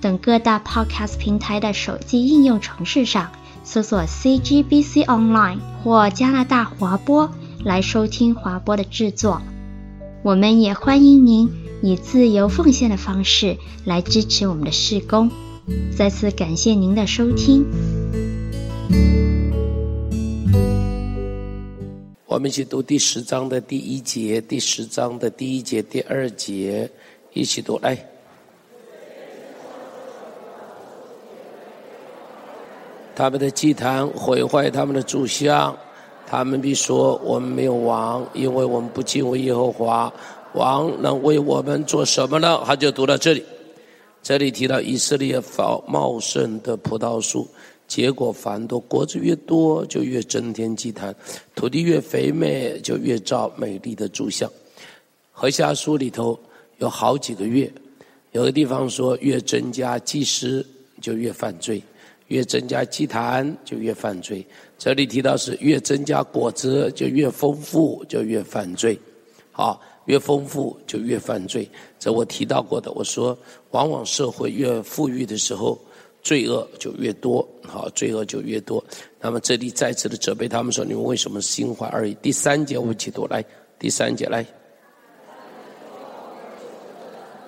[0.00, 3.30] 等各大 Podcast 平台的手机应用程式上
[3.64, 7.30] 搜索 CGBC Online 或加拿大华播
[7.64, 9.40] 来收听华播的制作。
[10.22, 11.50] 我们也欢迎您
[11.82, 15.30] 以自由奉献的方式来支持我们的事工。
[15.96, 17.64] 再次感谢您的收听。
[22.26, 26.90] 我们一起读第十章的第一节，第十章的第一节、第二节，
[27.32, 28.15] 一起读来。
[33.16, 35.74] 他们的祭坛毁坏他们的柱像，
[36.26, 40.12] 他们必说：我们没有王，因为我们不敬畏耶和华。
[40.52, 42.62] 王能为我们做什么呢？
[42.66, 43.42] 他就读到这里，
[44.22, 47.48] 这里提到以色列茂茂盛的葡萄树。
[47.88, 51.10] 结果繁多，果子越多，就越增添祭坛；
[51.54, 54.50] 土地越肥美，就越造美丽的柱像。
[55.32, 56.38] 何西阿书里头
[56.78, 57.72] 有好几个月，
[58.32, 60.66] 有个地方说越增加祭司
[61.00, 61.82] 就越犯罪，
[62.28, 64.46] 越增加祭坛就越犯罪。
[64.78, 68.98] 这里提到是越增加果子就越丰富，就越犯罪。
[69.52, 71.68] 好，越丰富就越犯罪。
[71.98, 73.36] 这我提到过的，我说
[73.70, 75.78] 往往社会越富裕的时候。
[76.22, 78.84] 罪恶就越多，好，罪恶就越多。
[79.20, 83.44] 那么这里再次的责备他们说：“你们为什么心怀二意？”第三节我们一起读来，
[83.78, 84.44] 第三节来，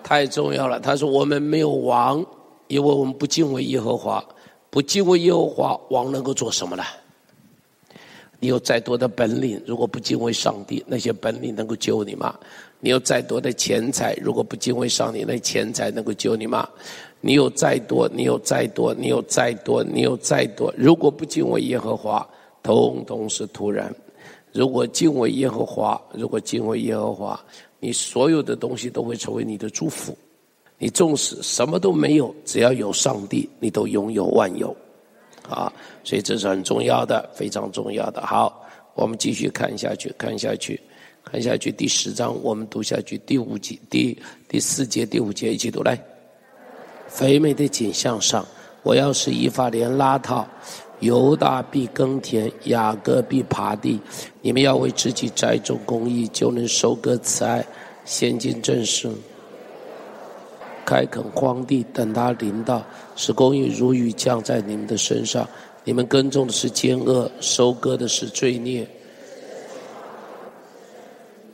[0.04, 0.78] 太重要了。
[0.78, 2.24] 他说：“我们没有王，
[2.68, 4.24] 因为我们不敬畏耶和华。
[4.70, 6.84] 不敬畏耶和华，王能够做什么呢？
[8.40, 12.38] 你有再多的本领，如果不敬畏上帝，那些本领能够救你吗？
[12.80, 16.68] 你有再多的钱财，如果不敬畏上帝，那钱财能够救你吗？”
[17.20, 20.72] 你有再多，你有再多，你有再多，你有再多。
[20.78, 22.24] 如果不敬畏耶和华，
[22.62, 23.92] 通通是徒然。
[24.52, 27.44] 如果敬畏耶和华，如果敬畏耶和华，
[27.80, 30.16] 你所有的东西都会成为你的祝福。
[30.78, 34.74] 你纵使什么都没有，只要有上帝，你都拥有万有。
[35.48, 35.72] 啊，
[36.04, 38.20] 所以这是很重要的，非常重要的。
[38.20, 38.62] 好，
[38.94, 40.78] 我们继续看下去，看下去，
[41.24, 41.72] 看下去。
[41.72, 43.16] 第十章，我们读下去。
[43.18, 44.16] 第五节，第
[44.46, 45.98] 第四节，第五节，一起读来。
[47.06, 48.46] 肥美的景象上，
[48.82, 50.46] 我要是以法莲拉套，
[51.00, 53.98] 犹大必耕田，雅各必耙地。
[54.42, 57.66] 你们要为自己栽种公益，就能收割慈爱，
[58.04, 59.10] 先进正事，
[60.88, 62.82] 开垦荒地，等他临到，
[63.14, 65.46] 使公义如雨降在你们的身上。
[65.84, 68.88] 你们耕种的是奸恶，收割的是罪孽。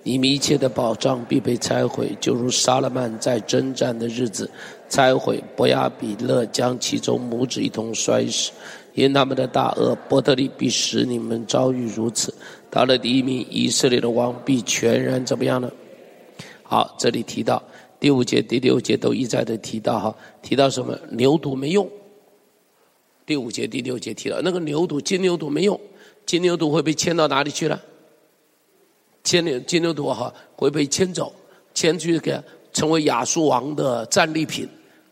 [0.05, 4.49] 你们一切的保障必被拆毁，就如沙勒曼在征战的日子。
[4.89, 8.53] 拆毁伯亚比勒，将其中母子一同摔死，
[8.95, 12.33] 因他们的大恶，伯特利必使你们遭遇如此。
[12.71, 13.69] 到了黎明，以。
[13.69, 15.69] 色列的王必全然怎么样呢？
[16.63, 17.61] 好，这里提到
[18.05, 20.95] 第五节、第六节都一再的提到哈，提到什么？
[21.13, 21.89] 牛犊没用。
[23.25, 25.81] 第五节、第六节提到那个牛犊，金牛犊没用，
[26.27, 27.81] 金牛犊会被牵到哪里去了？
[29.23, 31.35] 牵牛金牛犊哈会被牵走，
[31.73, 32.39] 牵去给
[32.75, 34.69] 成为亚述王的战利品。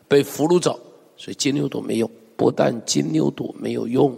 [0.07, 0.79] 被俘虏走，
[1.17, 2.07] 所以金牛犊没用。
[2.37, 4.15] 不但金牛犊没有用，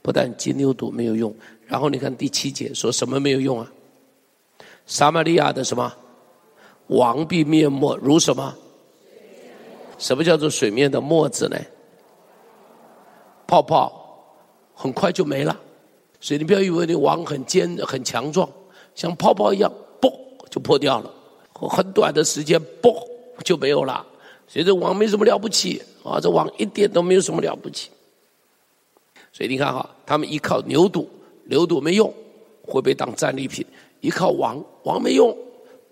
[0.00, 1.30] 不但金牛犊没有用。
[1.66, 3.70] 然后你看第七节说什么没有用啊？
[4.86, 5.94] 撒玛利亚的什么
[6.88, 8.54] 王必灭没，如什么？
[9.98, 11.56] 什么叫做水面的沫子呢？
[13.46, 13.92] 泡泡
[14.74, 15.58] 很快就没了。
[16.20, 18.48] 所以你不要以为你王很坚很强壮，
[18.94, 19.70] 像泡泡一样，
[20.00, 20.10] 嘣
[20.50, 21.10] 就破掉了。
[21.52, 22.94] 很短的时间，嘣
[23.44, 24.04] 就没有了。
[24.48, 27.90] 所以这王没什么了不起啊，这王一点都没有什么了不起。
[29.32, 31.06] 所以你看哈，他们依靠牛犊，
[31.44, 32.12] 牛犊没用，
[32.62, 33.64] 会被当战利品；
[34.00, 35.36] 依靠王，王没用，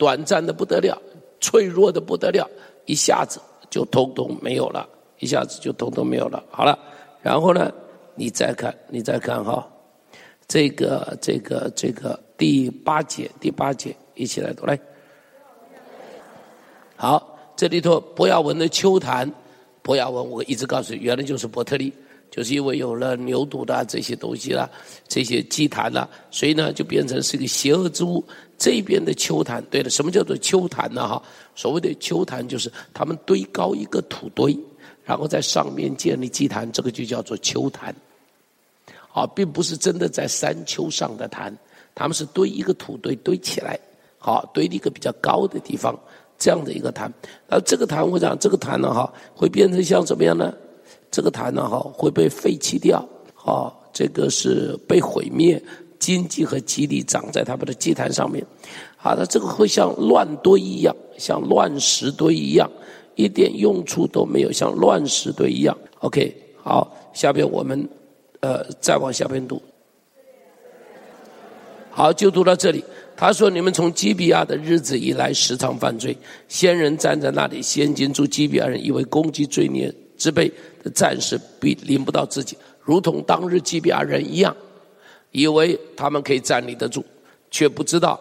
[0.03, 1.01] 短暂的不得了，
[1.39, 2.45] 脆弱的不得了，
[2.87, 3.41] 一下子
[3.71, 4.85] 就通通没有了，
[5.21, 6.43] 一下子就通通没有了。
[6.51, 6.77] 好了，
[7.23, 7.73] 然后呢，
[8.17, 9.65] 你再看，你再看哈，
[10.49, 14.77] 这个这个这个第八节，第八节一起来读来，
[16.97, 17.29] 好。
[17.55, 19.31] 这里头伯亚文的秋坛，
[19.83, 21.93] 伯亚文我一直告诉你，原来就是伯特利，
[22.33, 24.69] 就是因为有了牛犊的这些东西啦，
[25.07, 28.25] 这些祭坛啦，所以呢就变成是一个邪恶之物。
[28.57, 31.07] 这边的丘坛，对了，什么叫做丘坛呢？
[31.07, 31.23] 哈，
[31.57, 34.57] 所谓的丘坛就是他们堆高一个土堆，
[35.05, 37.95] 然后在上面建立祭坛，这个就叫做丘坛。
[39.13, 41.53] 啊，并不是真的在山丘上的坛，
[41.93, 43.79] 他们是堆一个土堆堆起来，
[44.17, 45.99] 好堆一个比较高的地方，
[46.39, 47.13] 这样的一个坛。
[47.49, 50.55] 而这个坛会这样，这个坛呢哈，会变成像怎么样呢？
[51.13, 53.09] 这个坛呢哈，会被废弃掉，
[53.45, 55.63] 啊，这个是被毁灭，
[56.01, 58.45] 荆棘和蒺藜长在他们的祭坛上面。
[58.97, 62.69] 好的，这个会像乱堆一样，像乱石堆一样，
[63.15, 65.79] 一点用处都没有，像乱石堆一样。
[66.01, 67.89] OK，好，下边我们。
[68.45, 69.63] 呃，再往下边读。
[71.93, 72.85] 好，就读到这里。
[73.17, 76.19] 他说：“你们从基比亚的日子以来，时常犯罪。
[76.49, 80.49] 先人站在那里，现今诸基比亚人以为攻击罪孽之辈
[80.85, 84.57] 的战士必临不到自己，如同当日基比亚人一样，
[85.33, 87.05] 以为他们可以站立得住，
[87.51, 88.21] 却不知道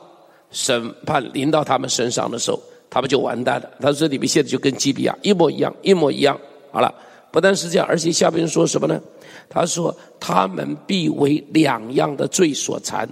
[0.50, 2.60] 审判临到他们身上的时候，
[2.90, 6.36] 他们就完蛋了。”他说：“你们现在就跟基比亚一模一样，一模一样。”
[6.74, 6.92] 好了，
[7.32, 9.00] 不但是这样，而且下边说什么呢？
[9.48, 13.08] 他说：“他们必为两样的罪所缠，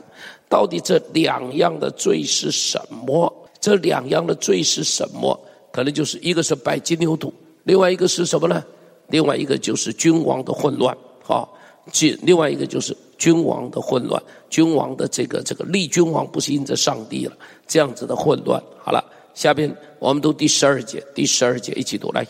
[0.50, 3.32] 到底这两样的罪是什么？
[3.62, 5.40] 这两样的罪是什么？
[5.72, 7.32] 可能就是一个是拜金牛犊，
[7.66, 8.64] 另外一个是什么呢？
[9.10, 10.96] 另外一个就是君王的混乱。
[11.22, 11.58] 好，
[12.00, 18.62] 另另外一个就是君王的混乱，君王的这个这个立君王不是因着上帝了，这样子的混乱。
[18.80, 19.04] 好了，
[19.34, 22.26] 下边我们读第十二节，第十二节一起读来。”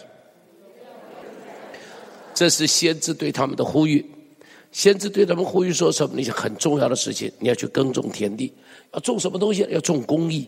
[2.34, 4.06] 这是先知对他们的呼吁，
[4.72, 6.14] 先知对他们呼吁说什么？
[6.16, 8.54] 那些很重要的事情，你要去耕种田地，
[8.94, 9.68] 要种什么东西？
[9.70, 10.48] 要种公益。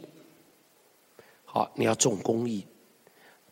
[1.44, 2.66] 好，你要种公益，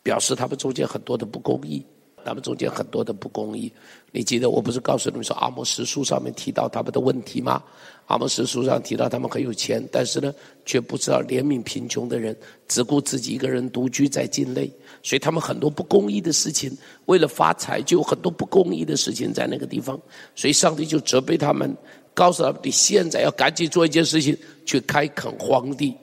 [0.02, 1.86] 表示他们中间很多的不公义。
[2.26, 3.72] 他们中间很多的不公义，
[4.12, 7.62] 你记得我不是告诉你们说阿摩司书上面提到他们的问题吗？
[8.08, 10.34] 阿摩司书上提到他们很有钱，但是呢，
[10.66, 12.36] 却不知道怜悯贫穷的人，
[12.68, 14.72] 只顾自己一个人独居在境内，
[15.04, 16.76] 所以他们很多不公义的事情，
[17.06, 20.00] 为了发财就有很多不公义的事情在那个地方，
[20.36, 21.76] 所以上帝就责备他们，
[22.16, 25.96] 告诉他们你现在要赶紧做一件事情，去开垦荒地。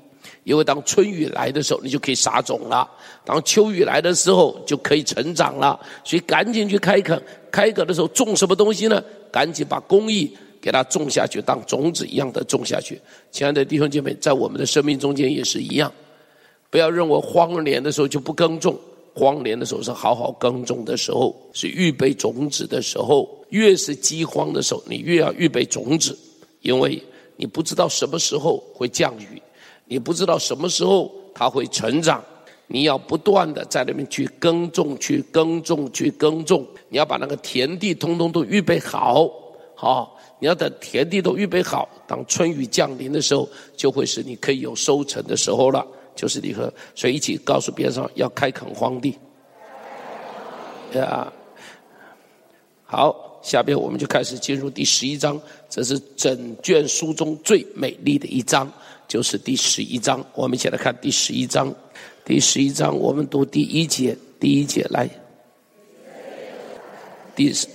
[0.47, 2.89] 因为当春雨来的时候，你就可以撒种了；
[3.25, 5.77] 当秋雨来的时候，就可以成长了。
[6.05, 7.21] 所以赶紧去开垦，
[7.51, 9.03] 开垦的时候种什么东西呢？
[9.33, 12.97] 赶紧把公益给它种下去，当种子一样的种下去。
[13.33, 15.93] 亲爱的弟兄姐妹，在我们的生命中间也是一样，
[16.71, 18.79] 不要认为荒年的时候就不耕种，
[19.17, 23.29] 荒年的时候是好好耕种的时候，是预备种子的时候。
[23.51, 26.17] 越是饥荒的时候，你越要预备种子，
[26.61, 27.03] 因为
[27.35, 29.43] 你不知道什么时候会降雨。
[29.87, 32.23] 你不知道什么时候它会成长，
[32.67, 36.67] 你要不断的在那边去耕种、去耕种、去耕种。
[36.89, 39.31] 你要把那个田地通通都预备好，
[39.75, 45.87] 好，你要等田地都预备好，当春雨降临的时候，就会是你可以有收成的时候了。
[46.15, 49.19] 就是你和所以一起告诉别人要开垦荒地，
[50.95, 51.31] 呀，
[52.87, 55.39] 好，下边我们就开始进入第十一章，
[55.69, 58.67] 这是整卷书中最美丽的一章。
[59.09, 61.73] 就是第十一章，我们一起来看第十一章。
[62.25, 65.09] 第十一章，我们读第一节，第一节来。
[67.37, 67.69] 第十，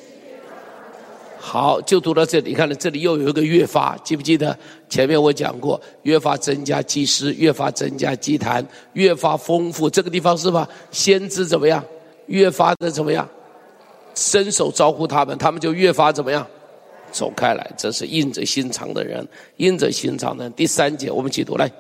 [1.40, 2.50] 好，就读到这里。
[2.50, 4.58] 你看了这里又有一个越发，记不记得？
[4.90, 9.90] 前面我讲过，越发增加祭司，越发增加祭坛，越发丰富。
[9.90, 10.68] 这个地方是吧？
[10.92, 11.84] 先知怎么样？
[12.26, 13.28] 越发的怎么样？
[14.16, 16.46] 伸手招呼他们，他们就越发怎么样？
[17.12, 19.28] 走开来，这是硬着心肠的人，
[19.58, 20.54] 硬着心肠的人。
[20.54, 21.72] 第三节，我们一起读来。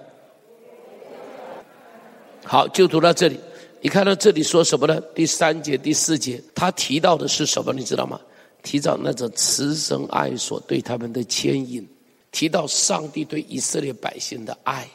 [2.44, 3.40] 好，就读到这里。
[3.82, 5.02] 你看到这里说什么呢？
[5.16, 7.74] 第三节、第四节，他提到的是什么？
[7.74, 8.20] 你知道吗？
[8.62, 11.88] 提到那种慈绳爱所对他们的牵引，
[12.32, 14.88] 提到上帝对以色列百姓的爱。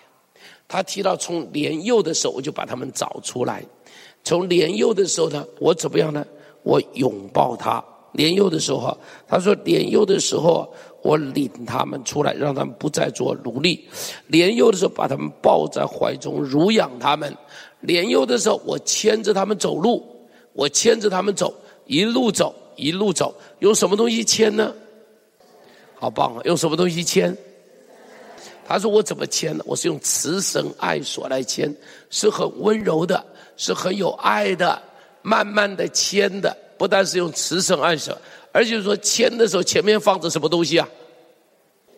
[0.69, 3.65] 他提到从年幼的时候我就把他们找出来，
[4.23, 6.25] 从年幼的时候呢，我怎么样呢？
[6.63, 7.85] 我拥抱他。
[8.17, 8.97] 年幼的时候，
[9.29, 10.67] 他说：“年幼的时候，
[11.03, 13.87] 我领他们出来，让他们不再做奴隶。
[14.27, 17.37] 年幼的时候，把他们抱在怀中，乳养他们。
[17.81, 20.03] 年幼的时候，我牵着他们走路，
[20.55, 21.55] 我牵着他们走，
[21.85, 23.35] 一路走，一路走。
[23.59, 24.75] 用什么东西牵呢？
[25.95, 26.41] 好棒啊！
[26.45, 27.37] 用什么东西牵？
[28.67, 29.63] 他说：我怎么牵呢？
[29.67, 31.73] 我是用慈绳爱索来牵，
[32.11, 33.25] 是很温柔的，
[33.57, 34.83] 是很有爱的，
[35.23, 38.17] 慢慢的牵的。”不但是用慈绳爱索，
[38.53, 40.89] 而且说牵的时候前面放着什么东西啊？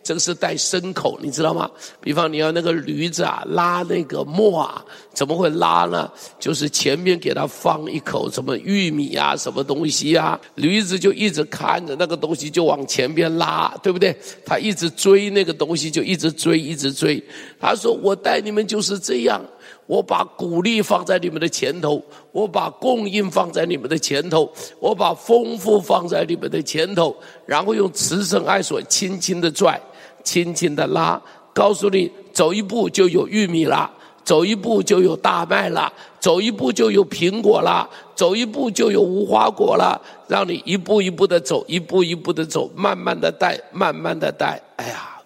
[0.00, 1.70] 这个是带牲口，你知道吗？
[2.00, 4.82] 比方你要那个驴子啊，拉那个磨啊，
[5.12, 6.10] 怎么会拉呢？
[6.38, 14.16] 就是前面给它放一口什么玉米啊，什么东西啊，驴子就一直看着那个东西就往前边拉，对不对？
[14.46, 17.22] 他一直追那个东西，就一直追，一直追。
[17.60, 19.44] 他说：“我带你们就是这样。”
[19.88, 27.16] 我把鼓励放在你们的前头，我把供应放在你们的前头，我把丰富放在你们的前头，
[27.46, 29.80] 然后用慈绳爱索轻轻的拽，
[30.22, 31.20] 轻轻的拉，
[31.54, 33.90] 告诉你走一步就有玉米啦，
[34.24, 35.90] 走一步就有大麦啦，
[36.20, 44.60] 走一步就有苹果啦，走一步就有无花果啦，让你一步一步的走，一步一步的走，慢慢的带，慢慢的带。
[44.76, 45.18] 哎呀，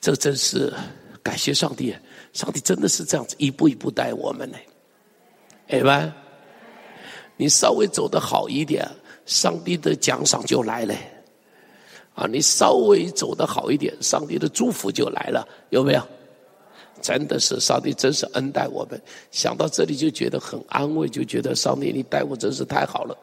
[0.00, 0.72] 这真是
[1.22, 1.94] 感谢上帝。
[2.32, 4.56] 上帝真的是这样子一步一步带我们呢，
[5.68, 6.14] 哎吧？
[7.36, 8.86] 你稍微走得好一点，
[9.26, 10.94] 上帝的奖赏就来了。
[12.14, 16.02] 啊，你稍微走得好一点，上帝的祝福就来了，有没有？
[17.00, 19.00] 真的是上帝真是恩待我们。
[19.30, 23.16] 想到这里就觉得很安慰，就觉得上帝你待我真是太好了，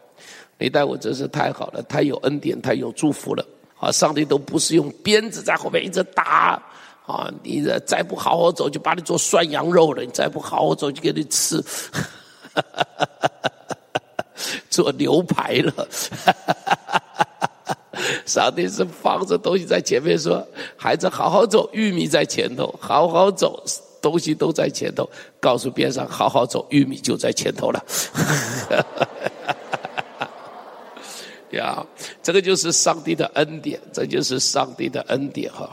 [0.58, 3.46] 你待我真是太好了，太有恩典，太有祝福了。
[3.80, 6.60] 啊，上帝都不是用鞭子在后面一直打。
[7.08, 7.32] 啊！
[7.42, 11.64] 你这再不好好走，就把你做涮羊肉了；你再不好好走，就给你吃，
[14.70, 15.88] 做牛排了。
[18.26, 20.46] 上帝是放着东西在前面说
[20.78, 23.64] ：“孩子，好好走，玉米在前头，好好走，
[24.02, 25.10] 东西都在前头。”
[25.40, 27.84] 告诉边上：“好好走，玉米就在前头了。
[31.52, 31.82] ”呀，
[32.22, 35.70] 这个就是上帝的恩典，这就是上帝的恩典哈。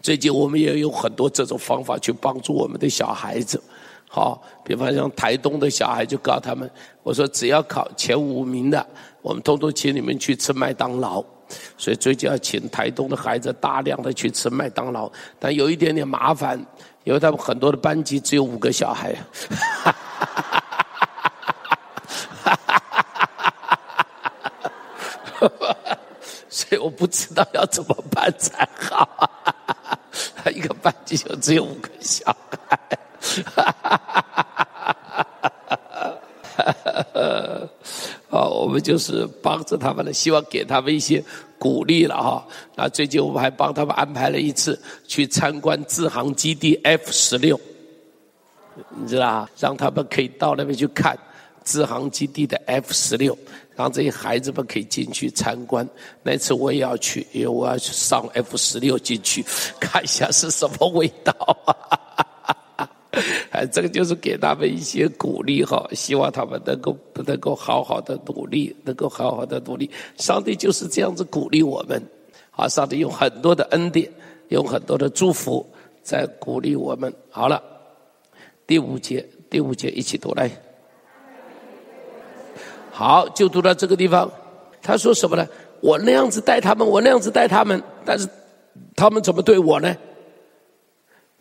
[0.00, 3.62] 最近我们也有很多这种方法去帮助我们的小孩子，
[4.08, 6.70] 好，比方像台东的小孩就告诉他们，
[7.02, 8.86] 我说只要考前五名的，
[9.22, 11.24] 我们通通请你们去吃麦当劳。
[11.78, 16.62] 所以最近要请台东的孩子大量的去吃麦当劳，但有一点点麻烦，
[17.04, 19.16] 因为他们很多的班级只有五个小孩，
[26.50, 29.30] 所以我不知道要怎么办才好。
[30.54, 32.98] 一个班级就只有五个小孩，
[38.30, 41.24] 啊，我们就是帮着他们了，希望给他们一些
[41.58, 42.46] 鼓励了哈。
[42.74, 47.58] 那最近我们还帮他们安排了一次去参观志航基地 F 十六，
[48.90, 51.18] 你知道，让他们可以到那边去看
[51.64, 53.36] 志航基地的 F 十六。
[53.78, 55.88] 让这些孩子们可以进去参观，
[56.24, 59.44] 那次我也要去，因为我要去上 F 十六进去
[59.78, 61.32] 看一下是什么味道。
[63.52, 69.88] 哎，这个就是给他们一些鼓励哈，希望他们能够能够好好的努力，能够好好的努力。
[70.16, 72.02] 上帝就是这样子鼓励我们，
[72.50, 74.10] 啊，上帝用很多的恩典，
[74.48, 75.64] 用很多的祝福
[76.02, 77.14] 在鼓励我们。
[77.30, 77.62] 好了，
[78.66, 80.50] 第五节，第五节一起读来。
[82.98, 84.28] 好，就读到这个地方。
[84.82, 85.46] 他说什么呢？
[85.80, 88.28] 我那样子带他们，我那样子带他们，但是
[88.96, 89.96] 他们怎么对我呢？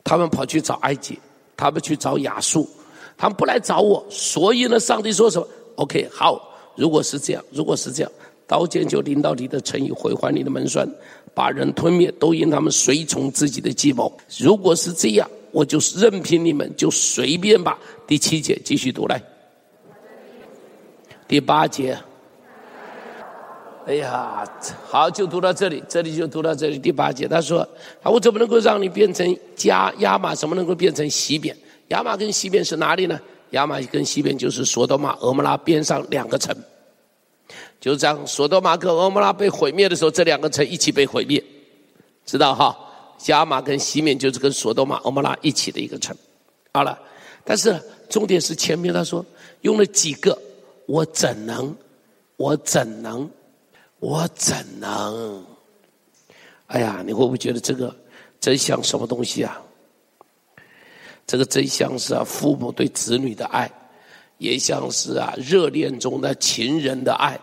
[0.04, 1.18] 他们跑去找埃及，
[1.56, 2.70] 他们去找亚述，
[3.18, 4.06] 他们不来找我。
[4.08, 5.48] 所以呢，上帝说什么
[5.78, 6.40] ？OK，好，
[6.76, 8.12] 如果是这样，如果是这样，
[8.46, 10.88] 刀剑就临到你的城邑，毁坏你的门栓，
[11.34, 14.16] 把人吞灭，都因他们随从自己的计谋。
[14.38, 17.80] 如果是这样，我就任凭你们，就随便吧。
[18.06, 19.20] 第七节继续读来。
[21.28, 21.98] 第八节，
[23.86, 24.50] 哎呀，
[24.86, 26.80] 好，就读到这里，这里就读到这里。
[26.80, 27.60] 第八节，他说
[28.02, 30.34] ：“啊，我怎么能够让你变成加亚玛？
[30.34, 31.56] 怎么能够变成西边？
[31.90, 33.20] 亚玛跟西边是哪里呢？
[33.52, 36.56] 亚玛跟西边就是索多玛、俄摩拉边上两个城。
[37.80, 41.44] 就这样，索多玛跟俄摩拉被毁灭的时候，这两个城一起被毁灭，
[42.26, 42.78] 知道哈？
[43.26, 46.16] 亚玛跟西面就是跟索多玛、俄摩拉一起的一个城。
[46.74, 46.98] 好了，
[47.44, 47.78] 但是
[48.10, 49.26] 重点是前面他说
[49.62, 50.38] 用了几个。”
[50.88, 51.76] 我怎能？
[52.38, 53.30] 我怎能？
[54.00, 55.46] 我怎能？
[56.68, 57.96] 哎呀，你会不会觉得这个
[58.40, 59.62] 真像什么东西啊？
[61.26, 63.70] 这个真像是啊，父母对子女的爱，
[64.38, 67.38] 也像是啊，热恋中的情人的爱。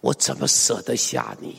[0.00, 1.56] 我怎么舍得下你？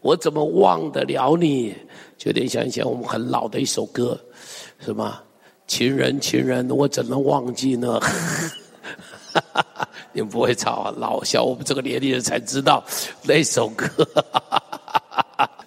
[0.00, 1.74] 我怎么忘得了你？
[2.16, 4.16] 就有点像以前我们很老的一首歌，
[4.78, 5.20] 什么？
[5.66, 8.00] 情人，情人，我怎能忘记呢？
[10.18, 12.82] 你们不会唱啊，老笑，我们这个年龄人才知道
[13.22, 13.86] 那首歌。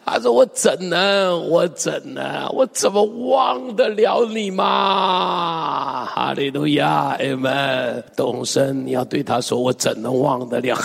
[0.06, 1.50] 他说：“我怎能？
[1.50, 2.46] 我怎能？
[2.50, 8.04] 我怎么忘得了你吗？”哈利路亚，阿门。
[8.14, 10.78] 东升，你要对他说：“我怎能忘得了？”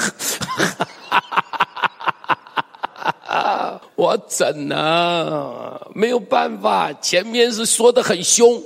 [3.97, 5.53] 我怎能？
[5.93, 8.63] 没有办法，前面是说的很凶。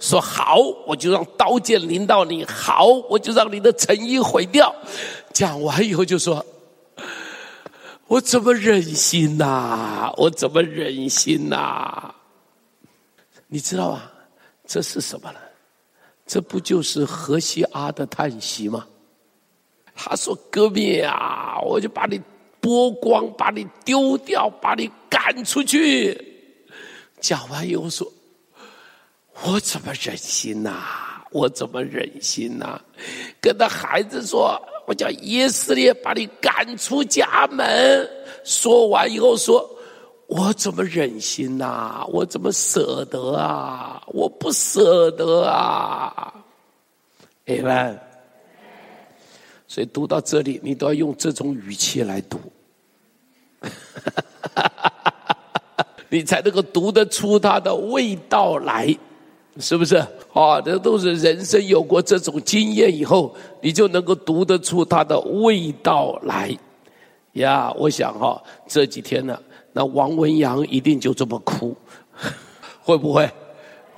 [0.00, 4.74] 说好，我就让刀剑临到你；好，我就让你的诚意毁掉。
[5.32, 6.44] 讲完以后就说
[8.06, 10.12] ：“我怎么忍心呐？
[10.16, 12.14] 我怎么忍心呐？”
[13.48, 14.02] 你知道吗？
[14.66, 15.38] 这是什么呢？
[16.26, 18.86] 这不就是荷西阿的叹息吗？
[19.94, 22.20] 他说：“哥们啊，我就把你
[22.60, 26.16] 剥光，把你丢掉，把你赶出去。”
[27.20, 28.06] 讲完以后说
[29.44, 30.72] ：“我怎么忍心呐？
[31.30, 32.80] 我怎么忍心呐？”
[33.40, 38.08] 跟他孩子说：“我叫以色列把你赶出家门。”
[38.44, 39.74] 说完以后说。
[40.28, 42.04] 我怎么忍心呐？
[42.08, 44.02] 我怎么舍得啊？
[44.08, 46.34] 我不舍得啊！
[47.46, 47.98] 哎们，
[49.66, 52.38] 所以读到这里，你都要用这种语气来读，
[56.10, 58.94] 你才能够读得出它的味道来，
[59.60, 59.96] 是不是？
[60.32, 66.56] 啊，这都是人生有过这种经验以后，你就能够读得出它的味道来。
[67.34, 69.38] 呀，我想哈，这几天呢。
[69.72, 71.76] 那王文洋一定就这么哭，
[72.82, 73.30] 会不会？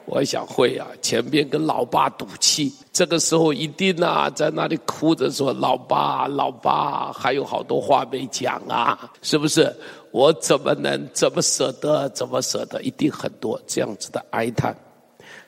[0.05, 0.87] 我想会啊。
[1.00, 9.75] 前边跟老爸赌气，这个时候一定啊，在那里哭着说：“老爸，老爸，还有好多话没讲啊，是不是？
[10.11, 12.09] 我怎么能怎么舍得？
[12.09, 12.83] 怎么舍得？
[12.83, 14.76] 一定很多这样子的哀叹。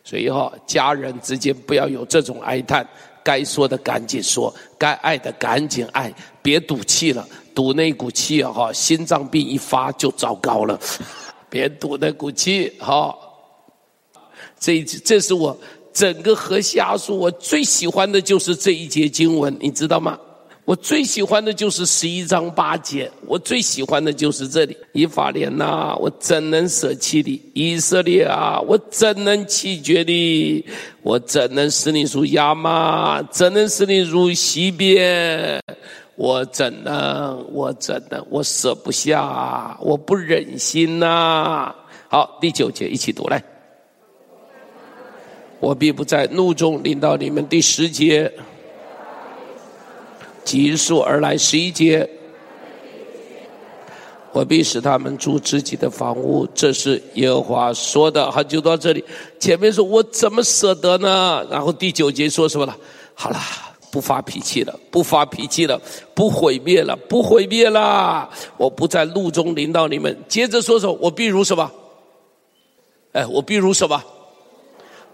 [0.04, 2.87] 所以哈，家人之间不要有这种哀叹，
[3.23, 10.80] 该说的赶紧说，该爱的赶紧爱，别赌气了。”赌那股气啊，哈，心脏病一发就糟糕了。
[11.50, 13.14] 别赌那股气，哈。
[14.59, 15.54] 这这是我
[15.92, 20.18] 整个何西阿书，我最喜欢的就是这一节经文，你知道吗？
[20.64, 24.76] 我最喜欢的就是十一章八节，我最喜欢的就是这里。
[24.92, 27.42] 以法莲呐，我怎能舍弃你？
[27.52, 30.64] 以色列啊，我怎能弃绝你？
[31.02, 33.21] 我怎能使你如亚玛？
[33.25, 35.61] 怎能使你如西边？
[36.14, 37.45] 我怎能？
[37.52, 38.25] 我怎能？
[38.31, 41.75] 我舍不下，我不忍心呐、
[42.07, 43.42] 好，第九节一起读来。
[45.59, 47.47] 我必不在怒中领到你们。
[47.49, 48.32] 第十节，
[50.45, 51.37] 急速而来。
[51.37, 52.09] 十一节，
[54.33, 56.47] 我必使他们住自己的房屋。
[56.55, 58.31] 这是耶和华说的。
[58.31, 59.05] 好，就到这里。
[59.39, 61.47] 前面说我怎么舍得呢？
[61.50, 62.76] 然后第九节说什么了？
[63.15, 63.39] 好了。
[63.93, 65.78] 不发脾气了，不发脾气了，
[66.15, 68.26] 不毁灭了，不毁灭了。
[68.57, 70.17] 我不在怒中临到你们。
[70.26, 71.71] 接着说说，我必如什么？
[73.13, 74.02] 哎，我必如什么？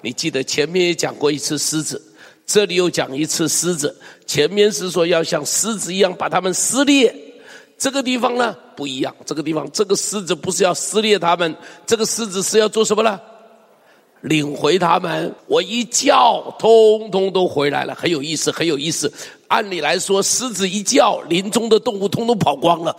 [0.01, 2.01] 你记得前面也讲过一次狮子，
[2.47, 4.01] 这里又讲一次狮子。
[4.29, 7.12] 前面是说要像狮子一样把他们撕裂，
[7.79, 9.12] 这个地方呢不一样。
[9.25, 13.19] 这个地方，这个狮子不是要撕裂他们，这个狮子是要做什么呢？
[14.21, 19.11] 领回他们，我一叫，通通都回来了，很有意思，很有意思。
[19.47, 22.95] 按理来说，狮子一叫，林中的动物通通跑光了。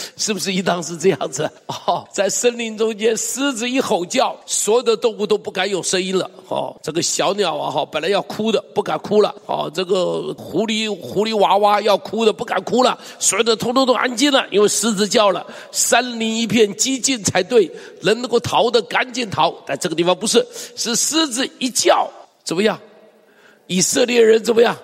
[0.16, 1.50] 是不是应当是这样子？
[1.66, 6.30] 哦，在森林中间，狮子一吼叫，所有的动物都不敢有声音了。
[6.48, 9.34] 哦，这个小鸟啊，哈，本来要哭的，不敢哭了。
[9.46, 12.98] 哦，这个狐狸狐狸娃娃要哭的，不敢哭了。
[13.18, 15.46] 所有的通通都安静了，因为狮子叫了。
[15.72, 19.54] 山林一片寂静才对，人能够逃的赶紧逃。
[19.66, 22.08] 但这个地方不是，是狮子一叫，
[22.44, 22.78] 怎么样？
[23.66, 24.76] 以色列人怎么样？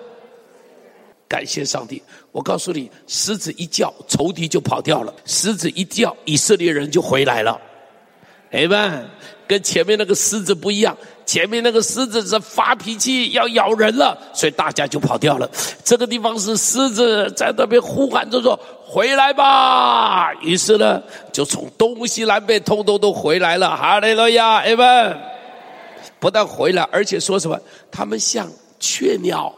[1.35, 2.01] 感谢上帝。
[2.31, 7.59] 我告诉你，狮子一叫，仇敌就跑掉了；狮子一叫，以色列人就回来了。
[8.51, 9.05] 哎们，
[9.45, 10.95] 跟前面那个狮子不一样，
[11.25, 15.51] 前面那个狮子是发脾气要咬人了，所以大家就跑掉了。
[15.83, 23.75] 这个地方是狮子在那边呼喊着说：“回来吧！”于是呢，就从东西南北通通都回来了。
[23.75, 24.59] 哈利路亚！
[24.59, 25.17] 哎们，
[26.17, 27.59] 不但回来，而且说什么？
[27.91, 29.53] 他们像雀鸟。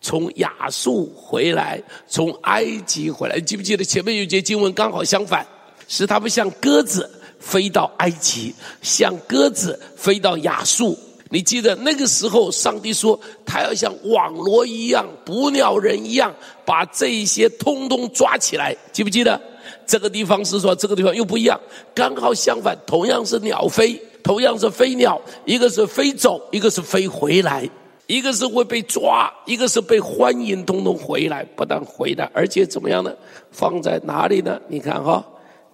[0.00, 5.46] 从亚述回来，从埃及回来，你记不记得前面有节经文刚好相反，
[5.86, 10.98] 是他们像鸽子飞到埃及，像鸽子飞到亚述。
[11.30, 16.34] 你记得那个时候，上帝说他要像网罗一样，捕鸟人一样，
[16.64, 18.74] 把这一些通通抓起来。
[18.92, 19.38] 记不记得？
[19.86, 21.60] 这个地方是说，这个地方又不一样，
[21.94, 27.68] 刚好相反，同样是鸟飞，同样是飞鸟，一个是飞走，一个是飞回来。
[28.08, 33.14] 一个是会被抓，一个是被欢迎，通通回来，不但回来，而且怎么样呢？
[33.50, 34.58] 放在哪里呢？
[34.66, 35.22] 你看哈，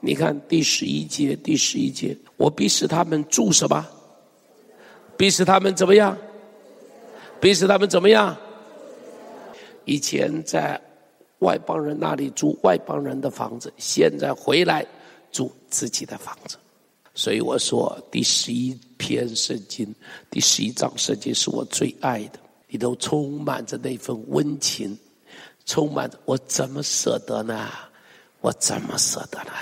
[0.01, 3.87] 你看第十一节，第十一节，我逼使他们住什么？
[5.17, 6.19] 逼使他们怎么样？
[7.41, 8.37] 逼使他们怎么样？
[9.85, 10.81] 以前在
[11.39, 14.85] 外邦人那里住外邦人的房子，现在回来
[15.31, 16.57] 住自己的房子。
[17.15, 19.95] 所以我说，第十一篇圣经，
[20.31, 24.99] 第十一章圣经是我最爱的，里头充满着那份温情，
[25.65, 27.69] 充满着我怎么舍得呢？
[28.41, 29.53] 我怎么舍得呢？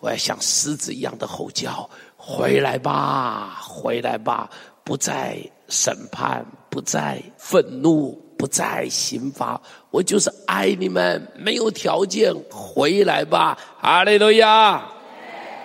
[0.00, 4.50] 我要像狮子一样的吼叫，回来吧，回来吧，
[4.82, 5.38] 不再
[5.68, 13.58] 审判，不再愤怒，不再刑罚，我就是爱你们，没有条件回来吧。
[13.78, 14.90] 哈利路亚，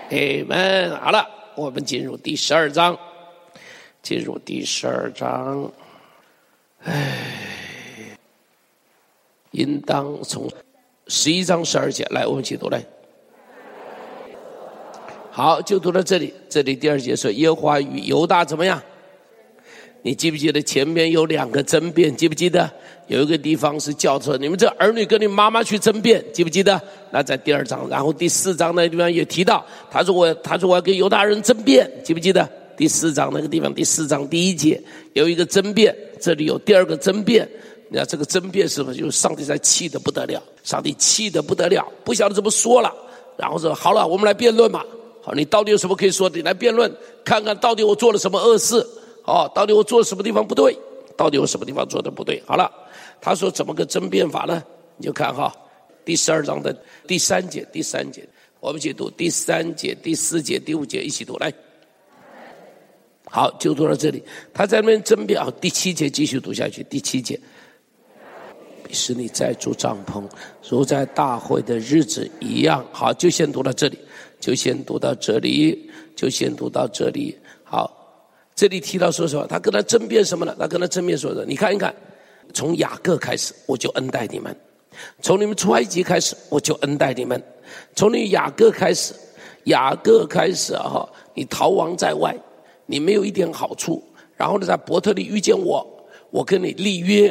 [0.10, 0.96] 你们。
[0.98, 2.98] 好了，我们进入第十二章，
[4.02, 5.72] 进入第十二章。
[6.84, 8.18] 唉，
[9.52, 10.50] 应当从
[11.08, 12.84] 十一章十二节来，我们一起读来。
[15.32, 16.34] 好，就读到这里。
[16.50, 18.82] 这里第二节说：“耶和华与犹大怎么样？
[20.02, 22.16] 你记不记得前面有两个争辩？
[22.16, 22.70] 记不记得
[23.08, 26.24] 有一个地方是叫做你们这儿女跟你妈妈去争辩？
[26.34, 26.82] 记不记得？
[27.12, 32.50] 那在第二章，然后第四章那个地方也提到，他说我他说我要跟犹大人争辩，记不记得？
[32.78, 34.82] 第四章那个地方，第四章第一节
[35.14, 37.48] 有一个争辩，这里有第二个争辩。
[37.90, 40.42] 你看这个争辩是不是就是上帝在气得不得了？
[40.64, 42.94] 上帝气得不得了，不晓得怎么说了，
[43.36, 44.86] 然后说好了，我们来辩论吧。”
[45.22, 46.38] 好，你到底有什么可以说的？
[46.38, 46.90] 你来辩论，
[47.26, 48.86] 看看到底我做了什么恶事？
[49.30, 50.76] 哦，到底我做什么地方不对？
[51.16, 52.42] 到底我什么地方做的不对？
[52.48, 52.68] 好了，
[53.22, 54.64] 他说怎么个争辩法呢？
[54.98, 55.56] 你就看哈，
[56.04, 58.28] 第十二章的第三节，第三节，
[58.60, 61.54] 我们一起读第三节、第四节、第五节，一起读来。
[63.26, 64.24] 好，就读到这里。
[64.52, 66.82] 他在那边争辩啊，第七节继续读下去。
[66.90, 67.40] 第七节，
[68.90, 70.24] 使你再住帐篷，
[70.68, 72.84] 如在大会的日子一样。
[72.92, 74.00] 好，就先读到这里。
[74.40, 77.38] 就先读到这里，就先读到这里。
[77.64, 77.99] 好，
[78.60, 79.48] 这里提到说什么？
[79.48, 80.54] 他跟他争辩什么呢？
[80.60, 81.96] 他跟他争辩说的，你看一看，
[82.54, 84.54] 从雅各开始，我就恩待你们；
[85.22, 87.40] 从你们出埃及开始，我就恩待你们；
[87.96, 89.14] 从你雅各开始，
[89.64, 92.36] 雅各开始啊，你逃亡在外，
[92.86, 94.04] 你没有一点好处。
[94.36, 95.88] 然后呢，在伯特利遇见我，
[96.30, 97.30] 我跟你立约，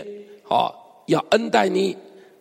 [0.48, 0.72] 啊，
[1.08, 1.94] 要恩待你。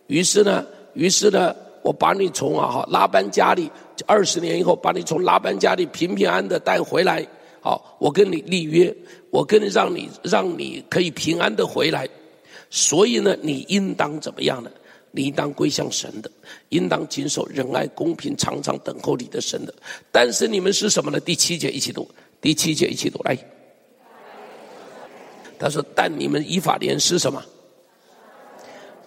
[0.06, 1.54] 于是呢，于是呢。
[1.80, 3.70] 我把你从啊哈拉班家里
[4.04, 7.26] 二十年以后把你从拉班家里平平安安的带回来，
[7.60, 8.94] 好，我跟你立约，
[9.30, 12.08] 我跟你让你让你可以平安的回来，
[12.70, 14.70] 所以呢，你应当怎么样呢？
[15.10, 16.30] 你应当归向神的，
[16.68, 19.74] 应当谨守仁爱公平，常常等候你的神的。
[20.12, 21.18] 但是你们是什么呢？
[21.18, 22.08] 第七节一起读，
[22.40, 23.36] 第七节一起读来。
[25.58, 27.44] 他说：“但你们依法莲是什么？”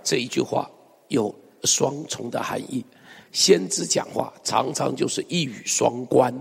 [0.03, 0.69] 这一句话
[1.09, 1.33] 有。
[1.63, 2.83] 双重的含义，
[3.31, 6.33] 先知讲话常常就是一语双关，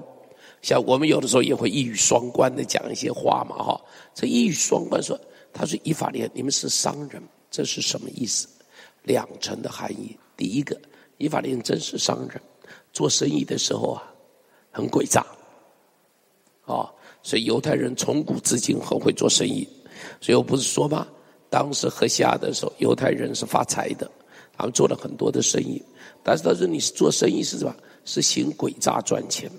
[0.62, 3.81] 像我们有的时候也会一语双关的讲一些话嘛，哈。
[4.14, 5.18] 这一语双关说，
[5.53, 8.49] 他说以法莲，你们是商人，这是什么意思？
[9.03, 10.16] 两层的含义。
[10.37, 10.79] 第一个，
[11.18, 12.40] 以法莲真是商人，
[12.92, 14.03] 做生意的时候啊，
[14.70, 15.25] 很诡诈，
[16.66, 16.90] 啊，
[17.23, 19.66] 所以犹太人从古至今很会做生意。
[20.20, 21.07] 所以我不是说吗？
[21.49, 24.11] 当时何西阿的时候，犹太人是发财的。
[24.57, 25.83] 他们做了很多的生意，
[26.23, 27.75] 但是他说：“你是做生意是什么？
[28.05, 29.51] 是行诡诈赚钱。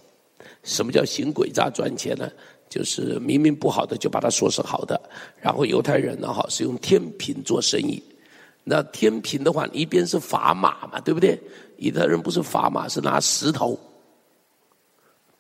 [0.64, 2.30] 什么叫行诡诈赚钱呢？
[2.70, 5.00] 就是明明不好的就把它说是好的。
[5.42, 8.02] 然后犹太人呢，哈是用天平做生意。
[8.64, 11.38] 那天平的话，一边是砝码嘛，对不对？
[11.78, 13.78] 犹太人不是砝码，是拿石头。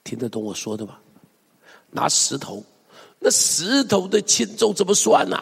[0.03, 0.99] 听得懂我说的吧？
[1.91, 2.63] 拿石头，
[3.19, 5.41] 那石头的轻重怎么算呢？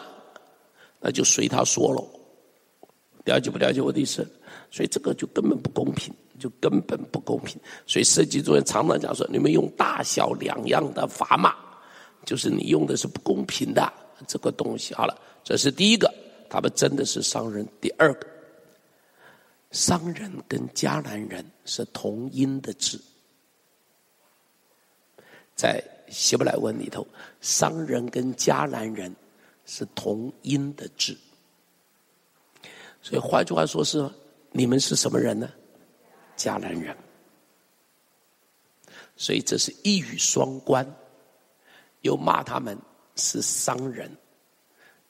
[1.00, 2.06] 那就随他说喽。”
[3.24, 4.26] 了解不了解我的意思？
[4.70, 7.60] 所以这个就根本不公平，就根本不公平。
[7.86, 11.54] 所以设计作业常常讲说：“你们用大小两样的砝码，
[12.24, 13.92] 就是你用的是不公平的
[14.26, 16.12] 这个东西。”好了，这是第一个，
[16.48, 17.66] 他们真的是商人。
[17.80, 18.26] 第二个，
[19.70, 23.00] 商人跟迦南人是同音的字，
[25.54, 27.06] 在希伯来文里头，
[27.40, 29.14] 商人跟迦南人
[29.64, 31.16] 是同音的字。
[33.02, 34.06] 所以换句话说是，
[34.52, 35.48] 你们是什么人呢？
[36.36, 36.96] 迦南人。
[39.16, 40.86] 所以这是一语双关，
[42.00, 42.76] 又骂他们
[43.16, 44.10] 是商人，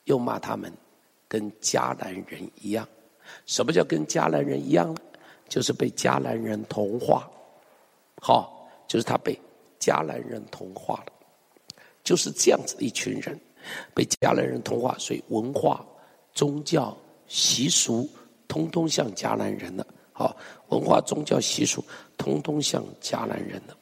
[0.03, 0.71] 又骂他们
[1.27, 2.87] 跟迦南人一样。
[3.45, 5.01] 什么叫跟迦南人一样呢？
[5.47, 7.29] 就是被迦南人同化。
[8.21, 9.39] 好，就是他被
[9.79, 11.13] 迦南人同化了，
[12.03, 13.39] 就是这样子的一群人
[13.93, 15.85] 被迦南人同化，所以文化、
[16.33, 16.95] 宗教。
[17.33, 18.09] 习俗
[18.51, 20.35] 通通像迦南人的，好，
[20.67, 21.81] 文化、宗教、习俗
[22.17, 23.77] 通通像迦南人的。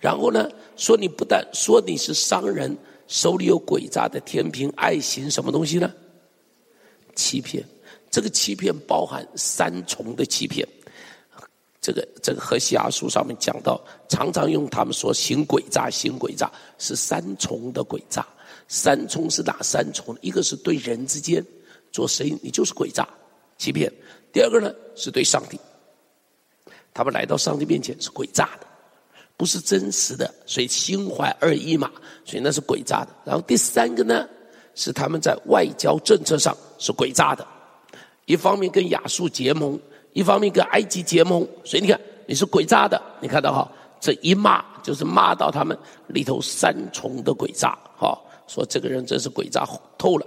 [0.00, 2.76] 然后呢，说你不但说你是商人，
[3.06, 5.94] 手里有诡诈的天平，爱行什么东西呢？
[7.14, 7.64] 欺骗。
[8.10, 10.66] 这个欺骗包含三重的欺骗。
[11.80, 18.26] 这个这个何西阿书上面讲到，常常用他们说行诡诈，行诡诈是三重的诡诈。
[18.66, 20.16] 三重是哪三重？
[20.22, 21.40] 一个是对人之间。
[21.92, 23.08] 做生意，你就是诡诈、
[23.58, 23.92] 欺骗。
[24.32, 25.58] 第二个呢，是对上帝，
[26.94, 28.66] 他们来到上帝面前是诡诈的，
[29.36, 31.90] 不是真实的，所以心怀二意嘛，
[32.24, 33.08] 所以那是诡诈的。
[33.24, 34.28] 然后第三个呢，
[34.74, 37.46] 是他们在外交政策上是诡诈的，
[38.26, 39.80] 一方面跟亚述结盟，
[40.12, 48.16] 一方面跟埃及结盟，所以你看你是诡诈的，你看到哈，这一骂就是骂到他们里头三重的诡诈，哈，
[48.46, 49.66] 说这个人真是诡诈
[49.96, 50.26] 透了，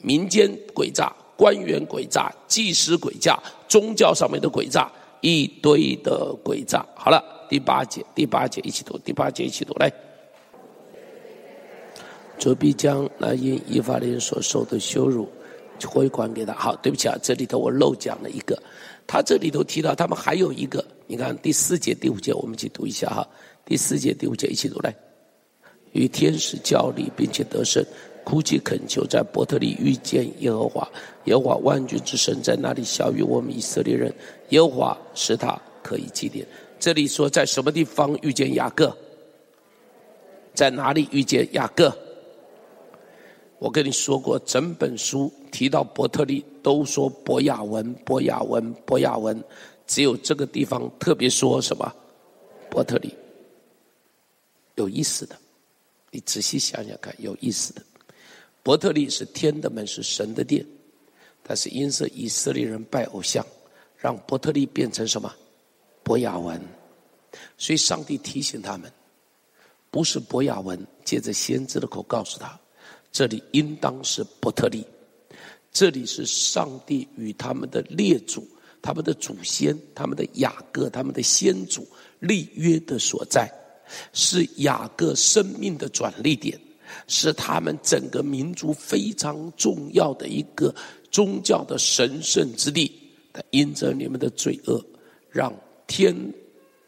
[0.00, 6.84] 民间诡诈，官员诡诈，祭司诡诈，宗教上面的诡诈，一堆的诡诈。
[6.94, 9.90] 好了，第八节，第八节一起读，第八节一起读，来。
[12.38, 15.30] 主必将那因以法莲所受的羞辱
[15.86, 16.52] 回还给他。
[16.52, 18.62] 好，对不起啊，这里头我漏讲了一个。
[19.06, 23.26] 他这里头提到他们还有一个，你看第四节、第五节，我们一起读一下哈。
[23.64, 24.94] 第四节、第五节一起读来。
[25.92, 27.82] 与天使较力，并且得胜，
[28.24, 30.88] 哭泣恳求，在伯特利遇见耶和华。
[31.24, 34.14] 耶和华万军之神在那里晓諭我们以色列人，
[34.50, 36.46] 耶和华使他可以记念。
[36.78, 38.96] 这里说在什么地方遇见雅各？
[40.54, 41.96] 在哪里遇见雅各？
[43.58, 49.38] 我跟你说过，整本书提到伯特利都说伯亚文、伯亚文、伯亚文，
[49.86, 51.94] 只有这个地方特别说什么
[52.70, 53.14] 伯特利，
[54.76, 55.36] 有意思的，
[56.10, 57.82] 你仔细想想看，有意思的。
[58.62, 60.64] 伯特利是天的门，是神的殿，
[61.42, 63.44] 但是因着以色列人拜偶像，
[63.96, 65.34] 让伯特利变成什么？
[66.02, 66.60] 伯雅文，
[67.56, 68.92] 所以上帝提醒他们，
[69.90, 72.58] 不是伯雅文，借着先知的口告诉他。
[73.12, 74.84] 这里应当是伯特利，
[75.72, 78.46] 这里是上帝与他们的列祖、
[78.80, 81.86] 他们的祖先、他们的雅各、他们的先祖
[82.18, 83.52] 立约的所在，
[84.12, 86.60] 是雅各生命的转捩点，
[87.06, 90.74] 是他们整个民族非常重要的一个
[91.10, 92.90] 宗教的神圣之地。
[93.32, 94.84] 但因着你们的罪恶，
[95.30, 95.54] 让
[95.86, 96.14] 天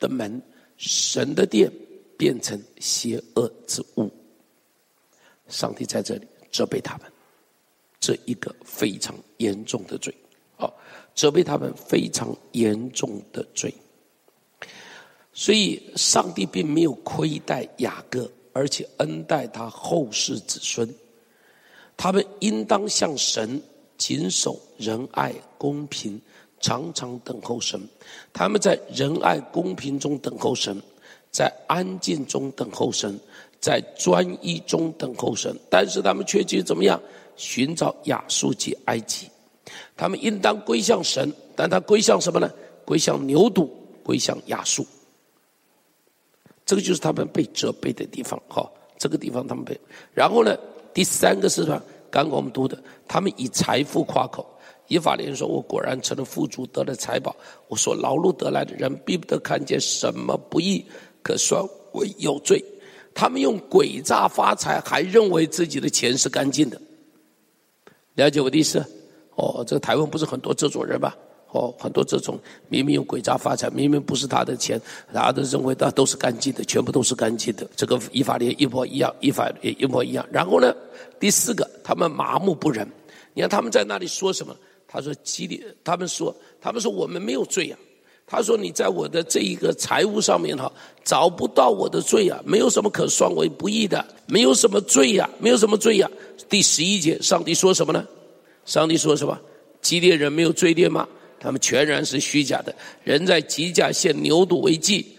[0.01, 0.43] 的门、
[0.77, 1.71] 神的殿
[2.17, 4.11] 变成邪恶之物。
[5.49, 7.07] 上帝在这里责备他们，
[8.01, 10.13] 这一个非常严重的罪，
[10.57, 10.69] 啊，
[11.15, 13.73] 责备他们非常严重的罪。
[15.33, 20.89] 所以，上帝并没有亏待雅各，而且恩待他后世子孙。
[21.97, 23.63] 他们应当向神
[23.97, 26.21] 谨守仁爱公平，
[26.61, 27.81] 常常等候神。
[28.33, 30.81] 他们在仁爱公平中等候神，
[31.31, 33.19] 在安静中等候神。
[33.61, 37.01] 在专一中等候神，但是他们却去怎么样？
[37.37, 39.29] 寻找亚述及埃及。
[39.97, 42.51] 他们应当归向神，但他归向什么呢？
[42.85, 43.69] 归向牛犊，
[44.03, 44.85] 归向亚述。
[46.73, 48.43] 这个就是他们被责备的地方。
[48.49, 49.79] 哈，这个地方他们被。
[50.15, 50.57] 然后呢，
[50.95, 51.83] 第三个是什么？
[52.11, 54.47] 刚刚我们读的，他们以财富夸口。
[54.89, 57.37] 以法莲说：“我果然成了富足，得了财宝。
[57.69, 60.83] 我所劳碌得来的人，必不得看见什么不义，
[61.23, 62.65] 可算为有罪。”
[63.15, 66.81] 他们用诡诈发财，还认为自己的钱是干净的。
[68.15, 68.83] 了解我的意思？
[69.35, 71.15] 哦，这个台湾不是很多这种人吧？
[71.53, 72.39] 哦，很多这种
[72.69, 74.81] 明明用诡诈发财，明明不是他的钱，
[75.13, 77.67] 大家都认为他都是干净的，全部都是干净的。
[77.77, 80.27] 这个依法莲一模一样，依法也一模一样。
[80.33, 80.75] 然后呢，
[81.21, 82.87] 第四个，他们麻木不仁。
[83.35, 84.57] 你看他们在那里说什么？
[84.89, 87.77] 他说：“基列，他们说，他们说我们没有罪呀。”
[88.29, 90.71] 他说：“你在我的这一个财务上面哈，
[91.03, 96.11] 找不到我的罪啊，没有什么可算为不义的，没有什么罪呀，没有什么罪呀。”
[96.49, 98.07] 第十一节，上帝说什么呢？
[98.67, 99.39] 上帝说什么？
[99.81, 101.09] 基列人没有罪孽吗？
[101.43, 102.73] 他们全然是虚假的。
[103.03, 105.19] 人在吉甲献牛犊为祭，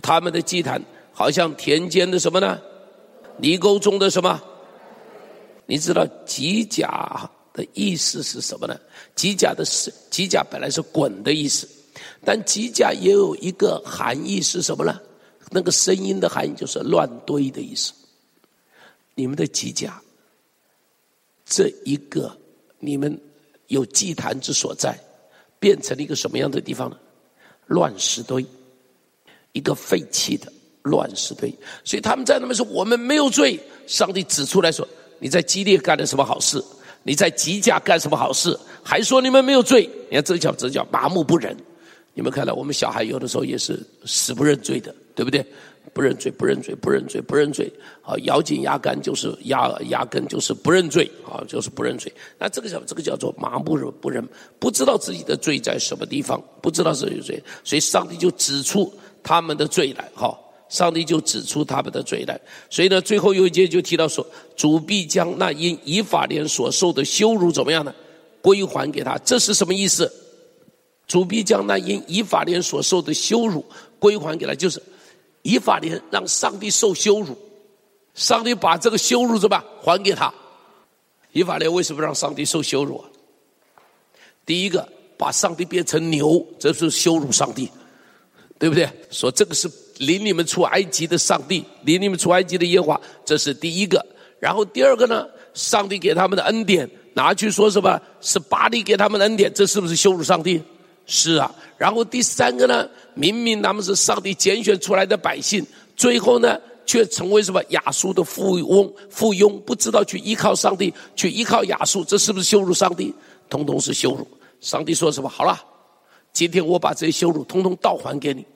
[0.00, 0.80] 他们的祭坛
[1.12, 2.60] 好像田间的什么呢？
[3.38, 4.40] 泥沟中的什么？
[5.66, 8.78] 你知道吉甲的意思是什么呢？
[9.16, 11.68] 吉甲的是吉甲本来是滚的意思。
[12.24, 15.00] 但吉甲也有一个含义是什么呢？
[15.50, 17.92] 那个声音的含义就是乱堆的意思。
[19.14, 20.00] 你们的吉甲，
[21.44, 22.36] 这一个
[22.78, 23.20] 你们
[23.66, 24.98] 有祭坛之所在，
[25.64, 26.96] 变成了一个什么样的地方呢？
[27.68, 28.44] 乱石堆，
[29.52, 31.50] 一个废弃的乱石堆。
[31.84, 34.86] 所以他们在那边说：“我们没有罪。”上帝指出来说
[35.18, 36.62] ：“你在基列干了什么好事？
[37.02, 38.54] 你在吉甲干什么好事？
[38.82, 39.88] 还说你们没有罪？
[40.10, 41.56] 你看这叫这叫麻木不仁。”
[42.12, 45.42] 你们看到，我们小孩有的时候也是死不认罪的，对不对？
[45.92, 47.70] 不认罪，不认罪，不认罪，不认罪。
[48.02, 52.12] 啊，咬紧牙根就是牙牙根就是不认罪啊，就是不认罪。
[52.38, 54.26] 那这个叫这个叫做麻木不认，
[54.58, 58.92] 不知道自己的罪在什么地方，不知道自己的罪，所以上帝就指出
[59.22, 60.08] 他们的罪来。
[60.14, 60.36] 哈，
[60.68, 62.40] 上帝就指出他们的罪来。
[62.68, 67.94] 所以呢，最后有一节就提到说，主必将那因以法莲所受的羞辱怎么样呢？
[68.42, 69.16] 归还给他。
[69.24, 70.12] 这是什么意思？
[71.06, 73.64] 主必将那因以法莲所受的羞辱
[73.98, 74.82] 归还给他，就是
[75.44, 77.36] 以法莲让上帝受羞辱，
[78.14, 79.62] 上帝把这个羞辱怎么？
[79.82, 80.32] 还给他。
[81.32, 83.04] 以法莲为什么让上帝受羞辱啊？
[84.46, 87.70] 第一个，把上帝变成牛，这是羞辱上帝，
[88.58, 88.88] 对不对？
[89.10, 94.04] 说这个是领你们出埃及的上帝，领你们出埃及的耶和华，这是第一个。
[94.40, 98.00] 然后第二个呢，上帝给他们的恩典拿去说什么？
[98.22, 100.62] 是巴力给他们的恩典，这是不是羞辱上帝？
[101.06, 101.54] 是啊。
[101.76, 105.64] 然后第三个呢，明明他们是上帝拣选出来的百姓，
[105.96, 108.92] 最后呢，却成为什么亚述的附庸？
[109.10, 113.14] 附庸不知道去依靠上帝，去依靠亚述，这是不是羞辱上帝？
[113.48, 114.26] 通通是羞辱。
[114.60, 115.28] 上帝说什么？
[115.28, 115.62] 好了，
[116.32, 118.46] 今天我把这些羞辱通通倒还给你，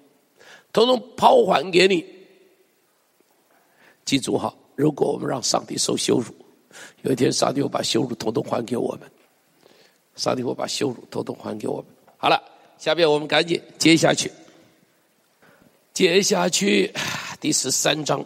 [0.72, 2.04] 通通抛还给你。
[4.04, 6.32] 记住哈，如果我们让上帝受羞辱，
[7.02, 9.10] 有一天上帝会把羞辱通通还给我们。
[10.16, 11.84] 上帝会把羞辱通通还给我们。
[12.20, 12.42] 好了，
[12.78, 14.28] 下面我们赶紧接下去，
[15.94, 16.92] 接下去
[17.40, 18.24] 第十三章。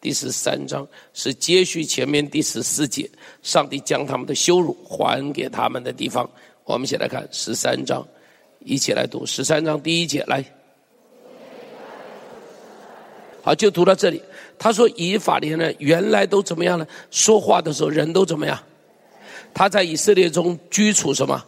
[0.00, 3.08] 第十三章是接续前面第十四节，
[3.42, 6.28] 上帝将他们的羞辱还给他们的地方。
[6.64, 8.06] 我们一起来看十三章，
[8.58, 10.44] 一起来读十三章第一节来。
[13.42, 14.20] 好，就读到这里。
[14.58, 16.86] 他说：“以法莲呢，原来都怎么样呢？
[17.10, 18.62] 说话的时候人都怎么样？
[19.54, 21.42] 他在以色列中居处什么？”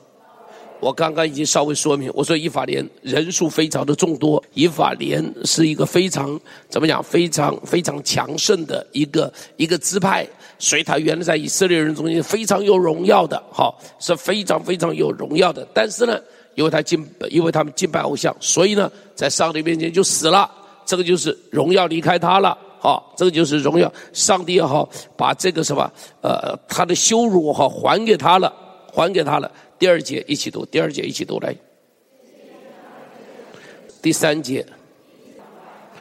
[0.80, 10.26] 我刚刚已经稍微说明，我说以法莲人数非常的众多，以法莲是一个非常怎么讲，非常非常强盛的一个一个支派，
[10.58, 15.66] 所以他原来在以色列人中间非常有荣耀的，好，是非常非常有荣耀的。
[15.72, 16.20] 但是呢，
[16.54, 20.50] 因为他敬，因为他们敬拜偶像，所以呢，在上帝面前就死了，
[20.84, 28.52] 这个就是荣耀离开他了，好，这个就是荣耀，上帝也好把这个什么，呃，他的羞辱好还给他了，
[28.92, 29.50] 还给他了。
[29.78, 31.54] 第二节一起读，第二节一起读来。
[34.00, 34.64] 第三节，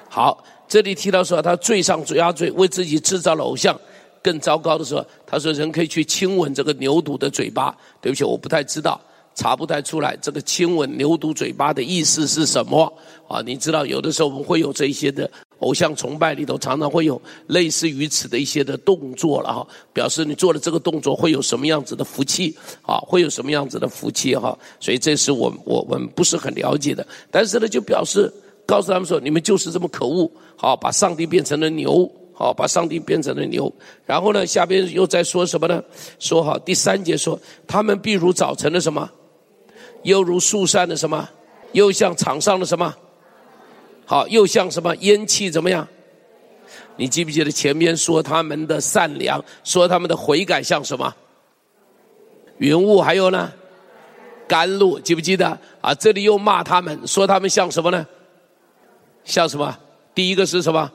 [0.07, 3.79] 好，这里提到说他罪上加罪，为自己制造了偶像。
[4.21, 7.75] 更糟糕的时候，他说人可以去亲吻这个牛犊的嘴巴。
[8.01, 8.99] 对不起，我不太知道，
[9.35, 12.91] 查不太出来这个亲吻牛犊嘴巴的意思是什么
[13.27, 13.41] 啊？
[13.41, 15.29] 你知道，有的时候我们会有这些的。
[15.59, 22.97] 偶像崇拜里头常常会有类似于此的一些的动作了哈，表示你做了这个动作会有什么样子的福气啊？
[22.97, 24.57] 会有什么样子的福气哈？
[24.79, 28.31] 所以这是我我我们不是很了解的，但是呢，就表示
[28.65, 33.71] 告诉他们说，你们就是这么可恶，好，把上帝变成了牛，好，把上帝变成了牛。
[34.05, 35.81] 然后呢，下边又在说什么呢？
[36.19, 39.09] 说好第三节说，他们必如早晨的什么，
[40.03, 41.29] 又如树上的什么，
[41.71, 42.93] 又像场上的什么。
[44.05, 45.87] 好，又像什么烟气怎么样？
[46.95, 51.13] 你记不记得前面说他们的善良，说他们的悔改像什么？
[52.59, 53.51] 云雾，还有呢？
[54.47, 55.57] 甘露，记不记得？
[55.81, 58.05] 啊，这里又骂他们，说他们像什么呢？
[59.23, 59.77] 像什么？
[60.13, 60.89] 第一个是什么？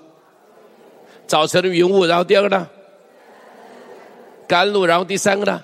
[1.27, 2.67] 早晨的云雾，然后第二个呢？
[4.47, 5.63] 甘露，然后第三个呢？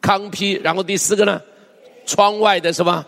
[0.00, 1.40] 糠秕，然后第四个呢？
[2.06, 3.06] 窗外的什么？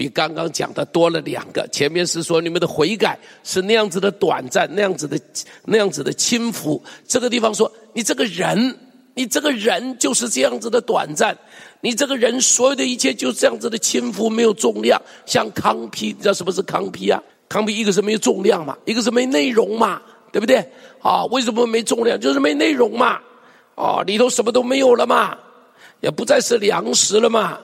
[0.00, 5.20] 比刚刚讲的多了两个，前面是说你们的悔改是那样子的短暂，那样子的
[5.66, 6.82] 那样子的轻浮。
[7.06, 8.74] 这个地方说你这个人，
[9.12, 11.36] 你这个人就是这样子的短暂，
[11.82, 17.22] 你这个人所有的一切就这样子的轻浮，没有重量，像糠秕，你知道什么是糠秕啊？
[17.50, 20.00] 糠秕一个是没有重量嘛，一个是没内容嘛，
[20.32, 20.66] 对不对？
[21.02, 22.18] 啊，为什么没重量？
[22.18, 23.20] 就是没内容嘛，
[23.74, 25.36] 啊，里头什么都没有了嘛，
[26.00, 27.58] 也不再是粮食了嘛。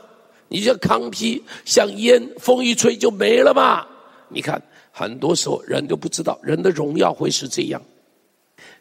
[0.49, 3.85] 你像糠皮，像烟，风一吹就没了嘛。
[4.29, 4.61] 你看，
[4.93, 7.81] 很多时候人都不知道，人的荣耀会是这样，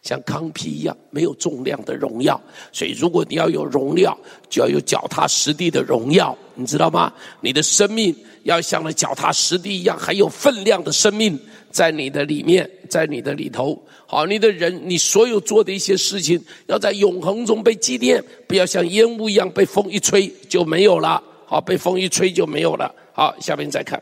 [0.01, 2.39] 像糠皮一样没有重量的荣耀。
[2.71, 4.17] 所以，如果你要有荣耀，
[4.49, 7.11] 就要有脚踏实地的荣耀，你知道吗？
[7.41, 11.39] 你的生命要像那脚踏实地一样，还有分量的生命
[11.71, 13.79] 在你的里面，在你的里头。
[14.07, 21.21] 好，你的人，你所有做的一些事情，要在永恒中被纪念，不要像烟雾一样被风一吹就没有了。
[21.45, 22.93] 好，被风一吹就没有了。
[23.13, 24.01] 好，下边再看，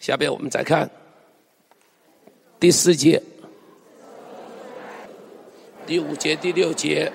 [0.00, 0.90] 下边我们再看
[2.58, 3.22] 第四节、
[5.86, 7.12] 第五节、第六节，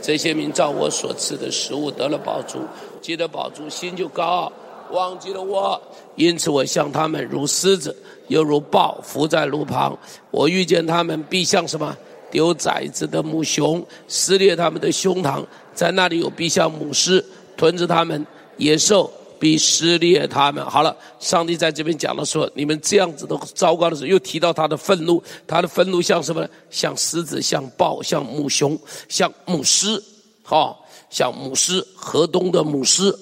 [0.00, 2.60] 这些民照我所赐的食物得了宝珠，
[3.00, 4.52] 记得宝珠，心就高傲，
[4.90, 5.80] 忘记了我，
[6.14, 7.94] 因此我向他们如狮子，
[8.28, 9.98] 又如豹伏在路旁。
[10.30, 11.96] 我遇见他们，必像什么？
[12.30, 17.24] 丢崽子的母熊，撕裂他们的胸膛，在那里有必像母狮。
[17.56, 18.26] 吞吃他们，
[18.56, 20.64] 野兽必撕裂他们。
[20.64, 26.48] 好了，上帝在这边讲的时候，你们这样子的糟糕的时候，又提到他的愤怒，他的愤怒像什么呢？
[26.70, 28.78] 像狮子，像豹，像母熊，
[29.08, 30.02] 像母狮，
[30.42, 33.14] 好，像母狮，河东的母狮。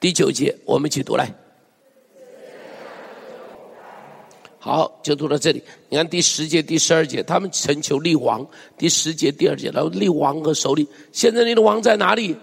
[0.00, 1.32] 第九节，我们一起读来。
[4.58, 5.60] 好，就读到这里。
[5.88, 8.46] 你看第十节、第十二节，他们恳求立王。
[8.78, 10.86] 第十节、第二节，然后立王和首领。
[11.12, 12.36] 现在你的王在哪里？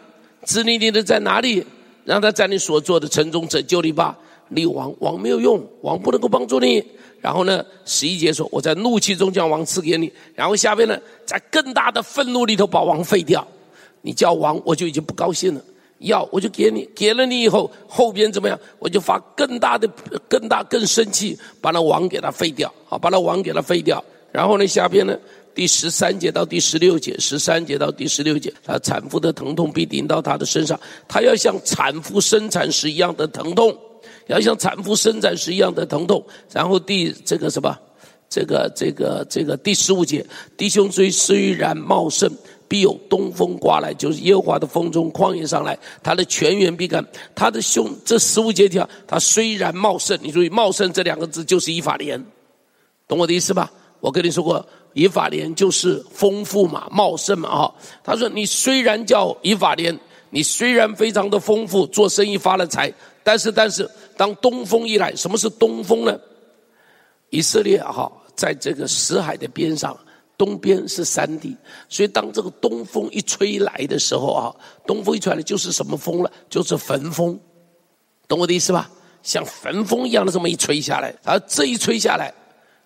[0.46, 1.66] 治理你的在哪里？
[2.06, 4.18] 让他在你所做的城中拯救你吧。
[4.50, 6.84] 立王，王没有用，王不能够帮助你。
[7.22, 13.46] 然后呢，十一节说：“我在怒气中将王赐给你。”然后下边呢，在更大的愤怒里头把王废掉。
[14.02, 15.62] 你叫王，我就已经不高兴了。
[16.00, 18.58] 要我就给你，给了你以后，后边怎么样？
[18.80, 19.88] 我就发更大的、
[20.30, 24.04] 更大、更生气，把那王给他废掉，好，把那王给他废掉。
[24.32, 25.16] 然后呢，下边呢，
[25.60, 33.78] 第十三节到第十六节，十三节到第十六节，他产妇的疼痛必临到他的身上，他要像产妇生产时一样的疼痛，
[34.28, 36.26] 要像产妇生产时一样的疼痛。
[36.54, 37.78] 然后第这个什么，
[38.30, 42.32] 这个这个这个第十五节，弟兄虽虽然茂盛。
[42.70, 47.04] 必有东风刮来，就是耶和华的风从旷野上来，他的全员必干。
[47.36, 52.24] 他的胸这十五节条，他虽然茂盛，你注意“茂盛”这两个字就是以法莲，
[53.08, 53.70] 懂我的意思吧？
[54.02, 57.76] 我跟你说过，以法莲就是丰富嘛，茂盛嘛，哈。
[58.04, 59.98] 他说你虽然叫以法莲，
[60.30, 66.20] 你虽然非常的丰富，做生意发了财，但是但是当东风一来，什么是东风呢？
[67.30, 69.98] 以色列哈，在这个死海的边上。
[70.38, 71.54] 东边是山地，
[71.90, 74.56] 所以当这个东风一吹来的时候啊，
[74.88, 76.32] 东风一吹来就是什么风了？
[76.50, 77.38] 就是焚风，
[78.26, 78.90] 懂我的意思吧？
[79.22, 82.34] 像焚风一样的这么一吹下来，而这一吹下来，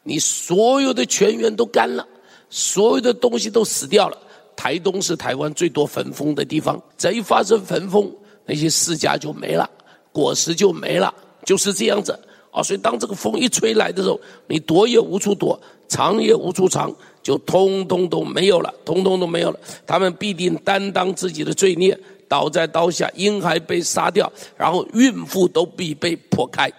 [0.03, 2.07] 你所有的泉源都干了，
[2.49, 4.17] 所有的东西都死掉了。
[4.55, 8.13] 台东是台湾最多焚风的地方，这一发生焚风，
[8.45, 9.69] 那些释迦就没了，
[10.11, 11.13] 果实就没了，
[11.45, 12.17] 就是这样子
[12.51, 12.61] 啊。
[12.61, 16.93] 所以当这个风一吹来的时候，你躲也无处躲，藏也无处藏。
[17.23, 19.57] 就通通都没有了，通通都没有了。
[19.87, 21.97] 他们必定担当自己的罪孽，
[22.27, 26.69] 倒在刀下，婴孩被杀掉，然后孕妇都必被剖开。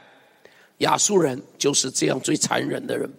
[0.85, 3.11] 亚述人就是这样最残忍的人。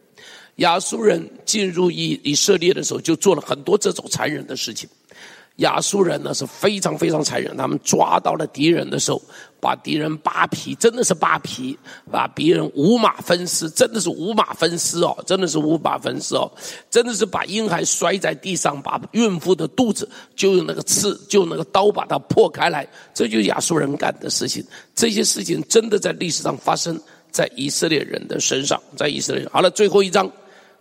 [0.57, 4.87] 亚述人进入以以色列的时候，就做了很多这种残忍的事情。
[5.57, 9.21] 亚述人呢是非常非常残忍，他们抓到了敌人的时候，
[9.61, 11.77] 把敌人扒皮，真的是扒皮，
[12.11, 16.51] 把敌人五马分尸，真的是五马分尸哦，真的是五马分尸哦，
[16.89, 24.61] 真的是把婴孩摔在地上，把孕妇的肚子就用那个刺，就用那个刀把它破开来，这就是亚述人干的事情。
[24.93, 26.99] 这些事情真的在历史上发生
[27.35, 29.51] 在以色列人的身上，在以色列人。
[29.51, 30.31] 好了，最后一章，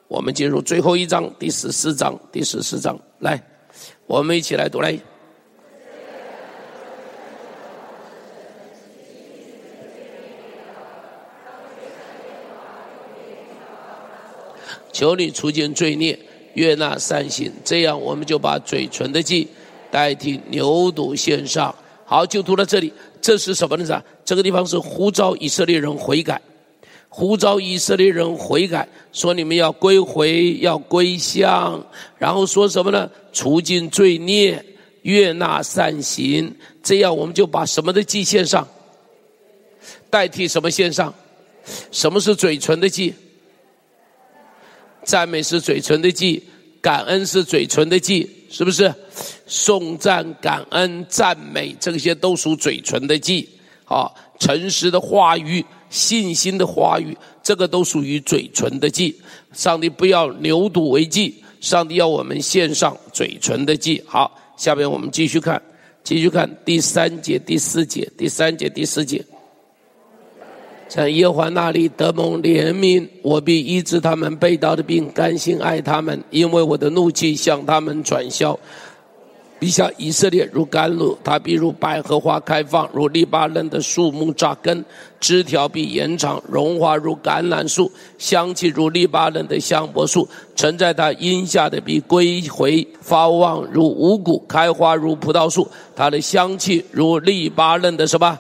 [0.07, 3.43] 我们进入最后一章，第十四章，第十四章，来。
[4.07, 4.97] 我们一起来读来。
[14.93, 16.17] 求你除尽罪孽，
[16.53, 19.49] 悦纳善行，这样我们就把嘴唇的祭
[19.91, 21.75] 代替牛犊献上。
[22.05, 22.93] 好，就读到这里。
[23.21, 24.05] 这是什么意思啊？
[24.25, 26.41] 这个地方是呼召以色列人悔改，
[27.09, 31.85] 呼召以色列人悔改，说你们要归回，要归向，
[32.19, 33.11] 然后说什么呢？
[33.33, 34.65] 除尽罪孽，
[35.03, 38.67] 悦纳善行，这样我们就把什么的祭献上，
[40.09, 41.13] 代替什么献上？
[41.91, 43.15] 什么是嘴唇的祭？
[45.03, 46.43] 赞美是嘴唇的祭，
[46.81, 48.93] 感恩是嘴唇的祭，是不是？
[49.47, 53.49] 颂赞、感恩、赞美，这些都属嘴唇的祭。
[53.95, 59.15] 啊，诚实的话语、信心的话语，这个都属于嘴唇的祭。
[59.53, 61.43] 上帝不要牛犊为祭。
[61.61, 64.03] 上帝要我们献上嘴唇的祭。
[64.07, 65.63] 好，下面我们继续看，
[66.03, 69.25] 继续看第三节、第四节、第三节、第四节。
[70.87, 78.59] 在耶和华那里得蒙怜悯，我必医治他们背道的病，甘心爱他们，因为我的怒气向他们转消。
[79.65, 84.85] 必像以色列如甘露，它必如百合花开放，如利巴嫩的树木扎根，
[85.19, 90.29] 枝条必延长，荣华如橄榄树，香气如利巴嫩的香柏树。
[90.55, 95.67] 沉在它荫下的必归回，发旺如五谷，开花如葡萄树。
[95.97, 98.39] 它的香气如利巴嫩的什么？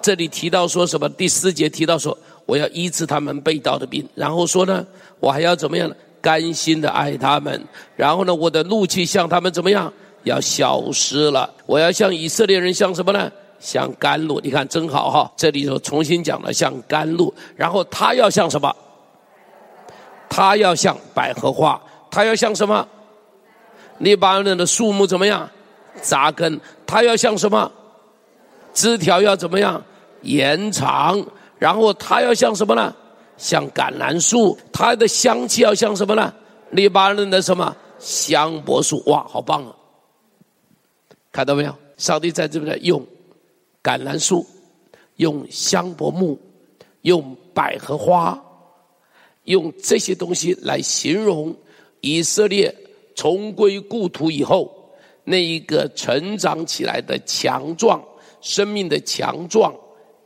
[0.00, 1.08] 这里提到说什么？
[1.10, 4.84] 第四节提到说，我要医治他们背道的病，然后说呢，
[5.20, 5.94] 我还要怎么样呢？
[6.20, 7.64] 甘心的爱他们，
[7.94, 9.92] 然后呢，我的怒气向他们怎么样？
[10.24, 13.30] 要消失了，我要像以色列人像什么呢？
[13.58, 15.32] 像甘露，你看真好哈！
[15.36, 18.74] 这里头重新讲了像甘露，然后他要像什么？
[20.28, 22.86] 他要像百合花，他要像什么？
[23.98, 25.48] 利巴嫩的树木怎么样？
[26.00, 27.70] 扎根，他要像什么？
[28.74, 29.80] 枝条要怎么样？
[30.22, 31.24] 延长，
[31.58, 32.92] 然后他要像什么呢？
[33.36, 36.32] 像橄榄树，它的香气要像什么呢？
[36.70, 37.74] 利巴嫩的什么？
[37.98, 39.72] 香柏树，哇，好棒啊！
[41.32, 41.74] 看到没有？
[41.96, 43.04] 上帝在这边用
[43.82, 44.46] 橄榄树、
[45.16, 46.38] 用香柏木、
[47.02, 48.40] 用百合花
[49.44, 51.56] 用这些东西来形容
[52.00, 52.74] 以色列
[53.14, 54.70] 重归故土以后
[55.24, 58.02] 那一个成长起来的强壮、
[58.40, 59.72] 生命的强壮、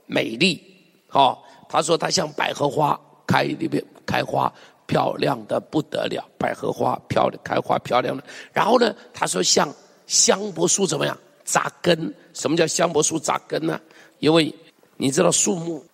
[0.06, 0.62] 美丽。
[1.08, 4.52] 好，他说他像百合花开里边开花，
[4.86, 6.26] 漂亮的不得了。
[6.38, 8.24] 百合花漂亮，开花漂亮的。
[8.52, 9.68] 然后呢，他说像
[10.06, 11.16] 香柏树怎么样？
[11.44, 12.12] 扎根？
[12.32, 13.80] 什么叫香柏树扎根呢？
[14.18, 14.52] 因为
[14.96, 15.84] 你知道树木。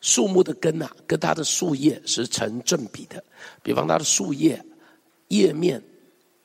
[0.00, 3.22] 树木的根呐、啊，跟它的树叶是成正比的。
[3.64, 4.64] 比方它的树叶
[5.26, 5.82] 叶面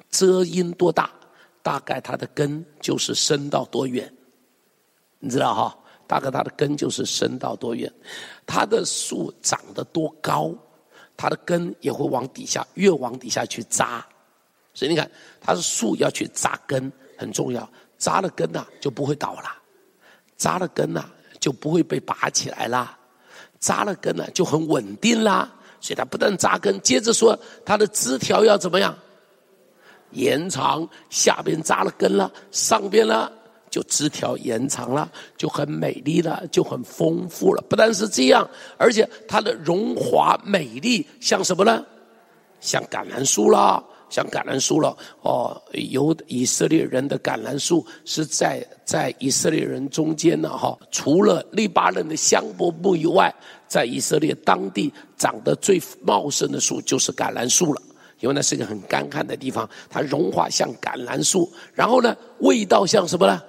[0.10, 1.12] 遮阴多大，
[1.62, 4.12] 大概它的根就是伸到多远。
[5.20, 5.78] 你知道哈？
[6.08, 7.94] 大概它的根就是伸到多远。
[8.48, 10.52] 它的树长得多高，
[11.16, 14.04] 它的根也会往底下越往底下去扎。
[14.74, 15.10] 所以你看，
[15.40, 17.70] 它的树要去扎根很重要。
[17.98, 19.50] 扎了根呐、啊，就不会倒了；
[20.36, 22.98] 扎了根呐、啊，就不会被拔起来啦。
[23.60, 25.50] 扎了根呢，就很稳定啦。
[25.80, 28.94] 所以它不但扎根，接着说它的枝条要怎么样？
[30.12, 33.32] 延长，下边扎了根了，上边呢
[33.70, 37.64] 就枝条延长了，就很美丽了，就很丰富了。
[37.70, 38.46] 不但是这样，
[38.78, 41.86] 而且它的荣华美丽像什么呢？
[42.60, 43.82] 像橄榄树啦。
[44.14, 50.78] 像橄榄树了哦，有以色列人的橄榄树是在在以色列人中间呢哈。
[50.92, 53.34] 除了利巴嫩的香柏木以外，
[53.68, 57.82] 在以色列当地长得最茂盛的树就是橄榄树了，
[58.20, 63.42] 因为那是一个很干旱的地方，它荣华像橄榄树，然后呢，味道像什么呢？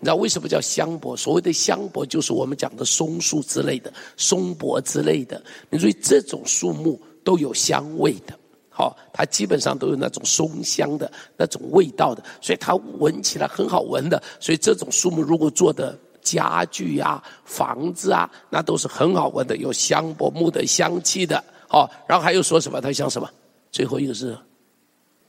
[0.00, 1.16] 你知道为什么叫香柏？
[1.16, 5.42] 所谓的香柏就是我们讲的松树之类的、松柏之类的。
[5.70, 8.38] 你注意，这种树木都有香味的。
[8.80, 14.22] 好，它基本上都有那种松香的那种味道的，所以它闻起来很好闻的。
[14.40, 21.44] 所以这种树木如果做的家具啊、房子啊，那都是很好闻的，有香柏木的香气的。
[21.68, 22.80] 好，然后还有说什么？
[22.80, 23.28] 它像什么？
[23.70, 24.34] 最后一个是，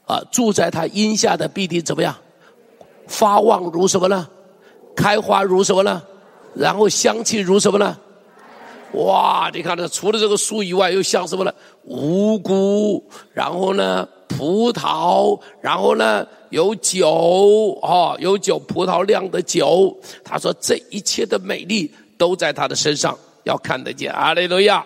[0.06, 2.16] 啊，住在它荫下的必定怎么样？
[3.06, 4.26] 发旺如什么呢？
[4.96, 6.02] 开花如什么呢？
[6.54, 7.98] 然后香气如什么呢？
[8.94, 11.54] 哇，你看这除了这个树以外，又像什么呢？
[11.84, 19.96] 五谷，然后呢，葡萄，然后呢，有酒，啊，有酒，葡萄酿的酒。
[20.22, 24.12] 他说，这一切的美丽都在他的身上，要看得见。
[24.12, 24.84] 阿利路亚，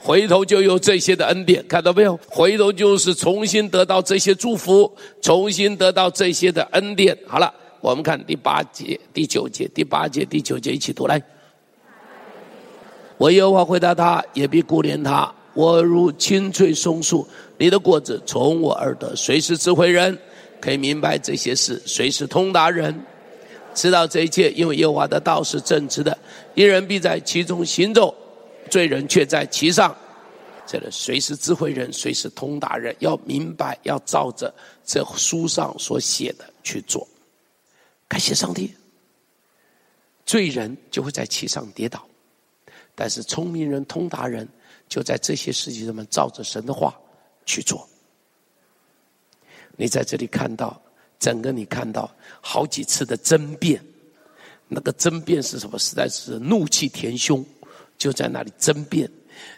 [0.00, 2.16] 回头就有这些的恩典，看到没有？
[2.28, 4.90] 回头就是重新得到这些祝福，
[5.20, 7.18] 重新得到这些的恩典。
[7.26, 11.20] 好了，我们看第八节、第九节、第八节、第九节一起读来。
[13.22, 15.32] 我耶和华回答他，也必顾念他。
[15.54, 17.24] 我如青翠松树，
[17.56, 19.14] 你的果子从我而得。
[19.14, 20.18] 谁是智慧人？
[20.60, 21.80] 可以明白这些事。
[21.86, 22.92] 谁是通达人？
[23.74, 26.18] 知道这一切，因为耶和华的道是正直的。
[26.56, 28.12] 一人必在其中行走，
[28.68, 29.96] 罪人却在其上。
[30.66, 31.92] 这个谁是智慧人？
[31.92, 32.92] 谁是通达人？
[32.98, 34.52] 要明白，要照着
[34.84, 37.06] 这书上所写的去做。
[38.08, 38.74] 感谢上帝，
[40.26, 42.04] 罪人就会在其上跌倒。
[42.94, 44.48] 但是聪明人、通达人
[44.88, 46.94] 就在这些事情上面照着神的话
[47.46, 47.88] 去做。
[49.76, 50.80] 你在这里看到，
[51.18, 53.82] 整个你看到好几次的争辩，
[54.68, 55.78] 那个争辩是什么？
[55.78, 57.44] 实在是怒气填胸，
[57.96, 59.10] 就在那里争辩。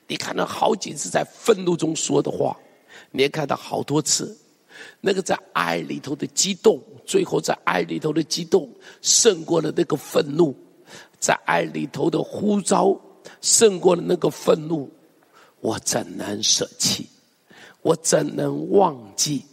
[0.06, 2.56] 你看到好几次在愤怒中说的话，
[3.10, 4.38] 你也看到好多次，
[5.00, 8.70] 那个在爱里头的激动，最后在爱里头的激动
[9.02, 10.56] 胜过了那个愤怒，
[11.18, 12.98] 在爱里头的呼召。
[13.44, 14.90] 胜过了那个愤怒，
[15.60, 17.06] 我怎能舍弃？
[17.82, 19.44] 我怎能忘记？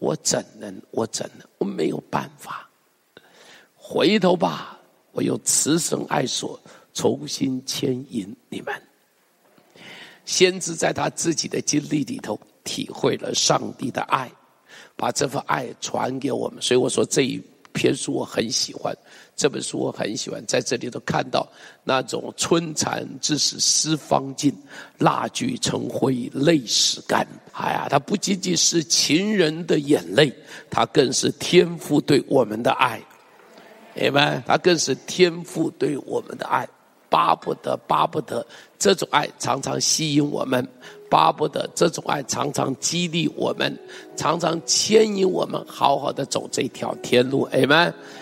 [0.00, 0.82] 我怎能？
[0.90, 1.46] 我怎能？
[1.58, 2.68] 我没有办法。
[3.76, 4.76] 回头吧，
[5.12, 6.58] 我用慈神爱所
[6.92, 8.74] 重新牵引你们。
[10.24, 14.28] 先知在他自己的经历里头体会了上帝的爱，
[14.96, 16.60] 把这份爱传给我们。
[16.60, 17.40] 所以我说这一
[17.72, 18.92] 篇书我很喜欢。
[19.34, 21.48] 这本书我很喜欢，在这里头看到
[21.82, 24.54] 那种春蚕致使丝方尽，
[24.98, 27.26] 蜡炬成灰泪始干。
[27.52, 30.32] 哎呀，它不仅仅是情人的眼泪，
[30.70, 33.02] 它更是天父对我们的爱，
[33.94, 34.42] 明白？
[34.46, 36.68] 它更是天父对我们的爱，
[37.08, 38.46] 巴不得巴不得
[38.78, 40.66] 这种爱常常吸引我们，
[41.10, 43.76] 巴不得这种爱常常激励我们，
[44.16, 47.92] 常常牵引我们好好的走这条天路，哎们。